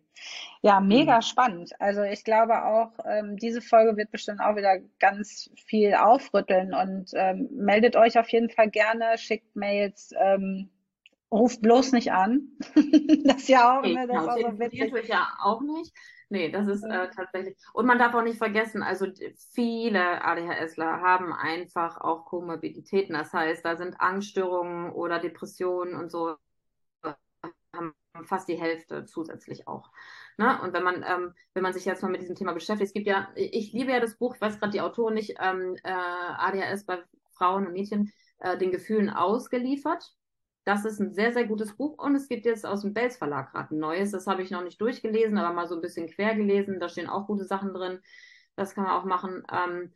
Ja, 0.61 0.79
mega 0.79 1.17
mhm. 1.17 1.21
spannend. 1.23 1.71
Also 1.81 2.03
ich 2.03 2.23
glaube 2.23 2.63
auch, 2.63 2.91
ähm, 3.03 3.35
diese 3.35 3.61
Folge 3.61 3.97
wird 3.97 4.11
bestimmt 4.11 4.39
auch 4.39 4.55
wieder 4.55 4.79
ganz 4.97 5.51
viel 5.57 5.93
aufrütteln 5.93 6.73
und 6.73 7.11
ähm, 7.15 7.49
meldet 7.51 7.97
euch 7.97 8.17
auf 8.17 8.29
jeden 8.29 8.49
Fall 8.49 8.69
gerne, 8.69 9.17
schickt 9.17 9.57
Mails, 9.57 10.13
ähm, 10.17 10.69
ruft 11.29 11.61
bloß 11.61 11.91
nicht 11.91 12.13
an. 12.13 12.47
das 13.25 13.41
ist 13.41 13.49
ja 13.49 13.77
auch, 13.77 13.83
ne, 13.83 14.07
das 14.07 14.23
ist 14.23 14.29
auch 14.29 14.51
so 14.51 14.59
witzig. 14.59 15.07
ja 15.09 15.27
auch 15.43 15.59
nicht. 15.59 15.91
Nee, 16.29 16.49
das 16.49 16.67
ist 16.67 16.83
äh, 16.83 17.09
tatsächlich. 17.11 17.55
Und 17.73 17.85
man 17.85 17.99
darf 17.99 18.15
auch 18.15 18.23
nicht 18.23 18.39
vergessen, 18.39 18.81
also 18.81 19.05
viele 19.53 20.23
ADHSler 20.25 21.01
haben 21.01 21.31
einfach 21.33 22.01
auch 22.01 22.25
Komorbiditäten. 22.25 23.13
Das 23.13 23.31
heißt, 23.31 23.63
da 23.63 23.75
sind 23.75 24.01
Angststörungen 24.01 24.91
oder 24.91 25.19
Depressionen 25.19 25.95
und 25.95 26.11
so 26.11 26.35
haben 27.75 27.93
fast 28.23 28.47
die 28.47 28.59
Hälfte 28.59 29.05
zusätzlich 29.05 29.67
auch. 29.67 29.91
Ne? 30.37 30.59
Und 30.61 30.73
wenn 30.73 30.83
man, 30.83 31.03
ähm, 31.07 31.33
wenn 31.53 31.63
man 31.63 31.73
sich 31.73 31.85
jetzt 31.85 32.01
mal 32.01 32.11
mit 32.11 32.21
diesem 32.21 32.35
Thema 32.35 32.53
beschäftigt, 32.53 32.87
es 32.87 32.93
gibt 32.93 33.07
ja, 33.07 33.29
ich 33.35 33.73
liebe 33.73 33.91
ja 33.91 33.99
das 33.99 34.17
Buch, 34.17 34.35
ich 34.35 34.41
weiß 34.41 34.59
gerade 34.59 34.71
die 34.71 34.81
Autorin 34.81 35.13
nicht, 35.13 35.35
ähm, 35.39 35.75
äh, 35.83 35.91
ADHS 35.91 36.85
bei 36.85 37.03
Frauen 37.31 37.67
und 37.67 37.73
Mädchen, 37.73 38.11
äh, 38.39 38.57
den 38.57 38.71
Gefühlen 38.71 39.09
ausgeliefert. 39.09 40.13
Das 40.65 40.83
ist 40.83 40.99
ein 40.99 41.13
sehr, 41.13 41.31
sehr 41.31 41.45
gutes 41.45 41.77
Buch 41.77 41.99
und 42.03 42.15
es 42.15 42.27
gibt 42.27 42.45
jetzt 42.45 42.65
aus 42.65 42.81
dem 42.81 42.93
Belz 42.93 43.17
Verlag 43.17 43.51
gerade 43.51 43.75
ein 43.75 43.79
neues. 43.79 44.11
Das 44.11 44.25
habe 44.25 44.41
ich 44.41 44.49
noch 44.49 44.63
nicht 44.63 44.81
durchgelesen, 44.81 45.37
aber 45.37 45.53
mal 45.53 45.67
so 45.67 45.75
ein 45.75 45.81
bisschen 45.81 46.07
quer 46.07 46.35
gelesen. 46.35 46.79
Da 46.79 46.89
stehen 46.89 47.07
auch 47.07 47.27
gute 47.27 47.45
Sachen 47.45 47.71
drin. 47.71 47.99
Das 48.55 48.73
kann 48.73 48.85
man 48.85 48.93
auch 48.93 49.05
machen. 49.05 49.43
Ähm, 49.51 49.93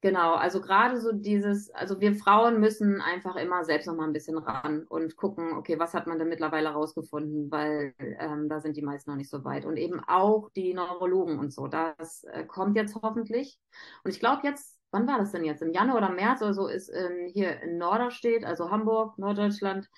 genau, 0.00 0.34
also 0.34 0.60
gerade 0.60 1.00
so 1.00 1.10
dieses, 1.10 1.70
also 1.70 2.00
wir 2.00 2.14
Frauen 2.14 2.60
müssen 2.60 3.00
einfach 3.00 3.34
immer 3.34 3.64
selbst 3.64 3.88
noch 3.88 3.96
mal 3.96 4.06
ein 4.06 4.12
bisschen 4.12 4.38
ran 4.38 4.84
und 4.84 5.16
gucken, 5.16 5.54
okay, 5.54 5.76
was 5.80 5.92
hat 5.92 6.06
man 6.06 6.20
denn 6.20 6.28
mittlerweile 6.28 6.68
rausgefunden, 6.68 7.50
weil 7.50 7.92
ähm, 7.98 8.48
da 8.48 8.60
sind 8.60 8.76
die 8.76 8.82
meisten 8.82 9.10
noch 9.10 9.16
nicht 9.16 9.30
so 9.30 9.44
weit. 9.44 9.64
Und 9.64 9.76
eben 9.76 9.98
auch 10.06 10.50
die 10.54 10.72
Neurologen 10.72 11.40
und 11.40 11.52
so. 11.52 11.66
Das 11.66 12.22
äh, 12.24 12.44
kommt 12.44 12.76
jetzt 12.76 12.94
hoffentlich. 13.02 13.58
Und 14.04 14.12
ich 14.12 14.20
glaube 14.20 14.42
jetzt 14.46 14.78
wann 14.92 15.06
war 15.06 15.18
das 15.18 15.32
denn 15.32 15.44
jetzt? 15.44 15.62
Im 15.62 15.72
Januar 15.72 15.96
oder 15.96 16.10
März 16.10 16.42
oder 16.42 16.54
so 16.54 16.68
ist 16.68 16.88
ähm, 16.90 17.26
hier 17.32 17.60
in 17.62 17.78
Norderstedt, 17.78 18.44
also 18.44 18.70
Hamburg, 18.70 19.18
Norddeutschland, 19.18 19.88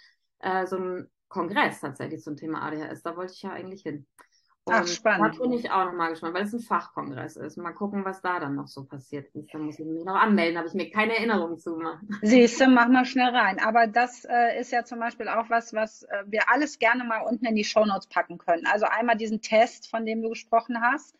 äh, 0.44 0.66
so 0.66 0.76
ein 0.76 1.08
Kongress 1.28 1.80
tatsächlich 1.80 2.22
zum 2.22 2.36
Thema 2.36 2.62
ADHS. 2.62 3.02
Da 3.02 3.16
wollte 3.16 3.32
ich 3.32 3.42
ja 3.42 3.50
eigentlich 3.50 3.82
hin. 3.82 4.06
Und 4.66 4.74
Ach, 4.74 4.86
spannend. 4.86 5.36
Da 5.36 5.42
bin 5.42 5.52
ich 5.52 5.70
auch 5.70 5.84
nochmal 5.84 6.10
gespannt, 6.10 6.34
weil 6.34 6.44
es 6.44 6.54
ein 6.54 6.60
Fachkongress 6.60 7.36
ist. 7.36 7.58
Mal 7.58 7.72
gucken, 7.72 8.04
was 8.06 8.22
da 8.22 8.40
dann 8.40 8.54
noch 8.54 8.66
so 8.66 8.84
passiert 8.84 9.26
ist. 9.34 9.52
Da 9.52 9.58
muss 9.58 9.78
ich 9.78 9.84
mich 9.84 10.04
noch 10.04 10.14
anmelden, 10.14 10.56
habe 10.56 10.68
ich 10.68 10.74
mir 10.74 10.90
keine 10.90 11.16
Erinnerung 11.16 11.58
zu 11.58 11.76
machen. 11.76 12.08
Siehst 12.22 12.60
du, 12.60 12.68
mach 12.68 12.88
mal 12.88 13.04
schnell 13.04 13.28
rein. 13.28 13.58
Aber 13.58 13.86
das 13.86 14.24
äh, 14.24 14.58
ist 14.58 14.72
ja 14.72 14.84
zum 14.84 15.00
Beispiel 15.00 15.28
auch 15.28 15.50
was, 15.50 15.74
was 15.74 16.04
äh, 16.04 16.24
wir 16.26 16.50
alles 16.50 16.78
gerne 16.78 17.04
mal 17.04 17.20
unten 17.20 17.44
in 17.44 17.56
die 17.56 17.64
Shownotes 17.64 18.06
packen 18.06 18.38
können. 18.38 18.64
Also 18.66 18.86
einmal 18.86 19.18
diesen 19.18 19.42
Test, 19.42 19.90
von 19.90 20.06
dem 20.06 20.22
du 20.22 20.30
gesprochen 20.30 20.80
hast. 20.80 21.14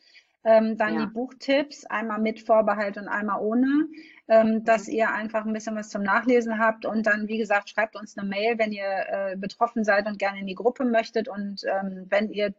Ähm, 0.44 0.76
dann 0.76 0.94
ja. 0.94 1.06
die 1.06 1.12
Buchtipps, 1.12 1.86
einmal 1.86 2.20
mit 2.20 2.40
Vorbehalt 2.40 2.98
und 2.98 3.08
einmal 3.08 3.40
ohne 3.40 3.88
ähm, 4.28 4.64
dass 4.64 4.88
ihr 4.88 5.10
einfach 5.10 5.44
ein 5.44 5.52
bisschen 5.52 5.76
was 5.76 5.90
zum 5.90 6.02
Nachlesen 6.02 6.58
habt. 6.58 6.86
Und 6.86 7.06
dann, 7.06 7.28
wie 7.28 7.38
gesagt, 7.38 7.68
schreibt 7.70 7.96
uns 7.96 8.16
eine 8.16 8.28
Mail, 8.28 8.58
wenn 8.58 8.72
ihr 8.72 8.84
äh, 8.84 9.36
betroffen 9.36 9.84
seid 9.84 10.06
und 10.06 10.18
gerne 10.18 10.40
in 10.40 10.46
die 10.46 10.54
Gruppe 10.54 10.84
möchtet. 10.84 11.28
Und 11.28 11.62
ähm, 11.64 12.06
wenn 12.08 12.30
ihr 12.30 12.54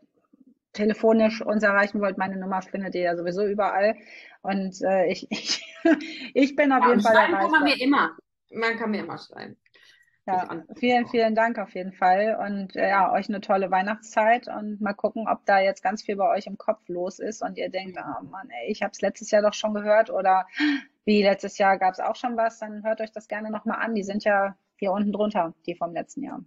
telefonisch 0.74 1.42
uns 1.42 1.64
erreichen 1.64 2.02
wollt, 2.02 2.18
meine 2.18 2.38
Nummer 2.38 2.62
findet 2.62 2.96
ihr 2.96 3.02
ja 3.02 3.16
sowieso 3.16 3.46
überall. 3.46 3.96
Und 4.42 4.82
äh, 4.82 5.08
ich, 5.08 5.28
ich, 5.32 5.64
ich 6.34 6.56
bin 6.56 6.72
auf 6.72 6.84
ja, 6.84 6.90
jeden 6.90 7.02
Fall 7.02 7.16
erreichbar. 7.16 7.42
Kann 7.42 7.52
man 7.52 7.64
mir 7.64 7.82
immer. 7.82 8.16
Man 8.52 8.78
kann 8.78 8.92
mir 8.92 9.04
immer 9.04 9.18
schreiben. 9.18 9.58
Ja, 10.28 10.64
vielen, 10.78 11.06
vielen 11.08 11.36
Dank 11.36 11.60
auf 11.60 11.76
jeden 11.76 11.94
Fall 11.94 12.36
und 12.44 12.76
äh, 12.76 12.90
ja, 12.90 13.14
euch 13.14 13.30
eine 13.30 13.42
tolle 13.42 13.70
Weihnachtszeit 13.70 14.48
und 14.48 14.82
mal 14.82 14.94
gucken, 14.94 15.28
ob 15.28 15.46
da 15.46 15.60
jetzt 15.60 15.84
ganz 15.84 16.02
viel 16.02 16.16
bei 16.16 16.28
euch 16.28 16.48
im 16.48 16.58
Kopf 16.58 16.82
los 16.88 17.20
ist 17.20 17.44
und 17.44 17.60
ihr 17.60 17.70
denkt, 17.70 18.00
oh 18.00 18.24
Mann, 18.24 18.50
ey, 18.50 18.72
ich 18.72 18.82
habe 18.82 18.92
es 18.92 19.02
letztes 19.02 19.30
Jahr 19.30 19.44
doch 19.44 19.54
schon 19.54 19.76
gehört 19.76 20.10
oder 20.10 20.48
wie 21.06 21.22
letztes 21.22 21.60
Jahr 21.60 21.78
gab 21.78 21.94
es 21.94 22.00
auch 22.00 22.16
schon 22.16 22.38
was, 22.38 22.58
dann 22.58 22.84
hört 22.84 23.02
euch 23.02 23.12
das 23.12 23.28
gerne 23.28 23.52
nochmal 23.52 23.78
an. 23.80 23.94
Die 23.94 24.04
sind 24.04 24.24
ja 24.24 24.58
hier 24.78 24.92
unten 24.92 25.12
drunter, 25.12 25.54
die 25.68 25.76
vom 25.76 25.94
letzten 25.94 26.24
Jahr. 26.24 26.44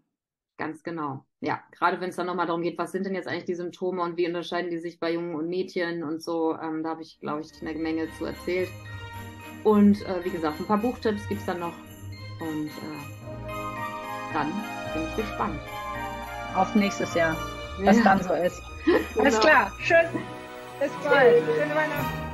Ganz 0.57 0.83
genau. 0.83 1.25
Ja, 1.39 1.63
gerade 1.71 2.01
wenn 2.01 2.11
es 2.11 2.17
dann 2.17 2.27
nochmal 2.27 2.47
darum 2.47 2.63
geht, 2.63 2.79
was 2.79 2.91
sind 2.91 3.07
denn 3.07 3.15
jetzt 3.15 3.29
eigentlich 3.29 3.45
die 3.45 3.55
Symptome 3.55 4.03
und 4.03 4.17
wie 4.17 4.27
unterscheiden 4.27 4.73
die 4.73 4.79
sich 4.79 4.99
bei 4.99 5.13
Jungen 5.13 5.37
und 5.37 5.49
Mädchen 5.49 6.03
und 6.03 6.21
so, 6.21 6.59
ähm, 6.59 6.83
da 6.83 6.91
habe 6.91 7.03
ich, 7.03 7.21
glaube 7.21 7.43
ich, 7.43 7.63
eine 7.63 7.79
Menge 7.79 8.11
zu 8.19 8.25
erzählt. 8.25 8.69
Und 9.63 10.05
äh, 10.05 10.25
wie 10.25 10.31
gesagt, 10.31 10.59
ein 10.59 10.67
paar 10.67 10.79
Buchtipps 10.79 11.29
gibt 11.29 11.41
es 11.41 11.47
dann 11.47 11.61
noch 11.61 11.75
und 12.41 12.67
äh, 12.67 13.18
dann 14.33 14.53
bin 14.95 15.03
ich 15.09 15.17
gespannt. 15.17 15.61
Auf 16.55 16.75
nächstes 16.75 17.15
Jahr, 17.15 17.37
was 17.79 17.97
ja. 17.97 18.05
dann 18.05 18.23
so 18.23 18.35
ist. 18.35 18.63
Genau. 18.85 19.21
Alles 19.21 19.41
klar, 19.41 19.73
schön. 19.83 20.07
Bis 20.81 20.91
bald. 21.05 21.43
Schöne 21.45 21.75
Weihnachten. 21.75 22.28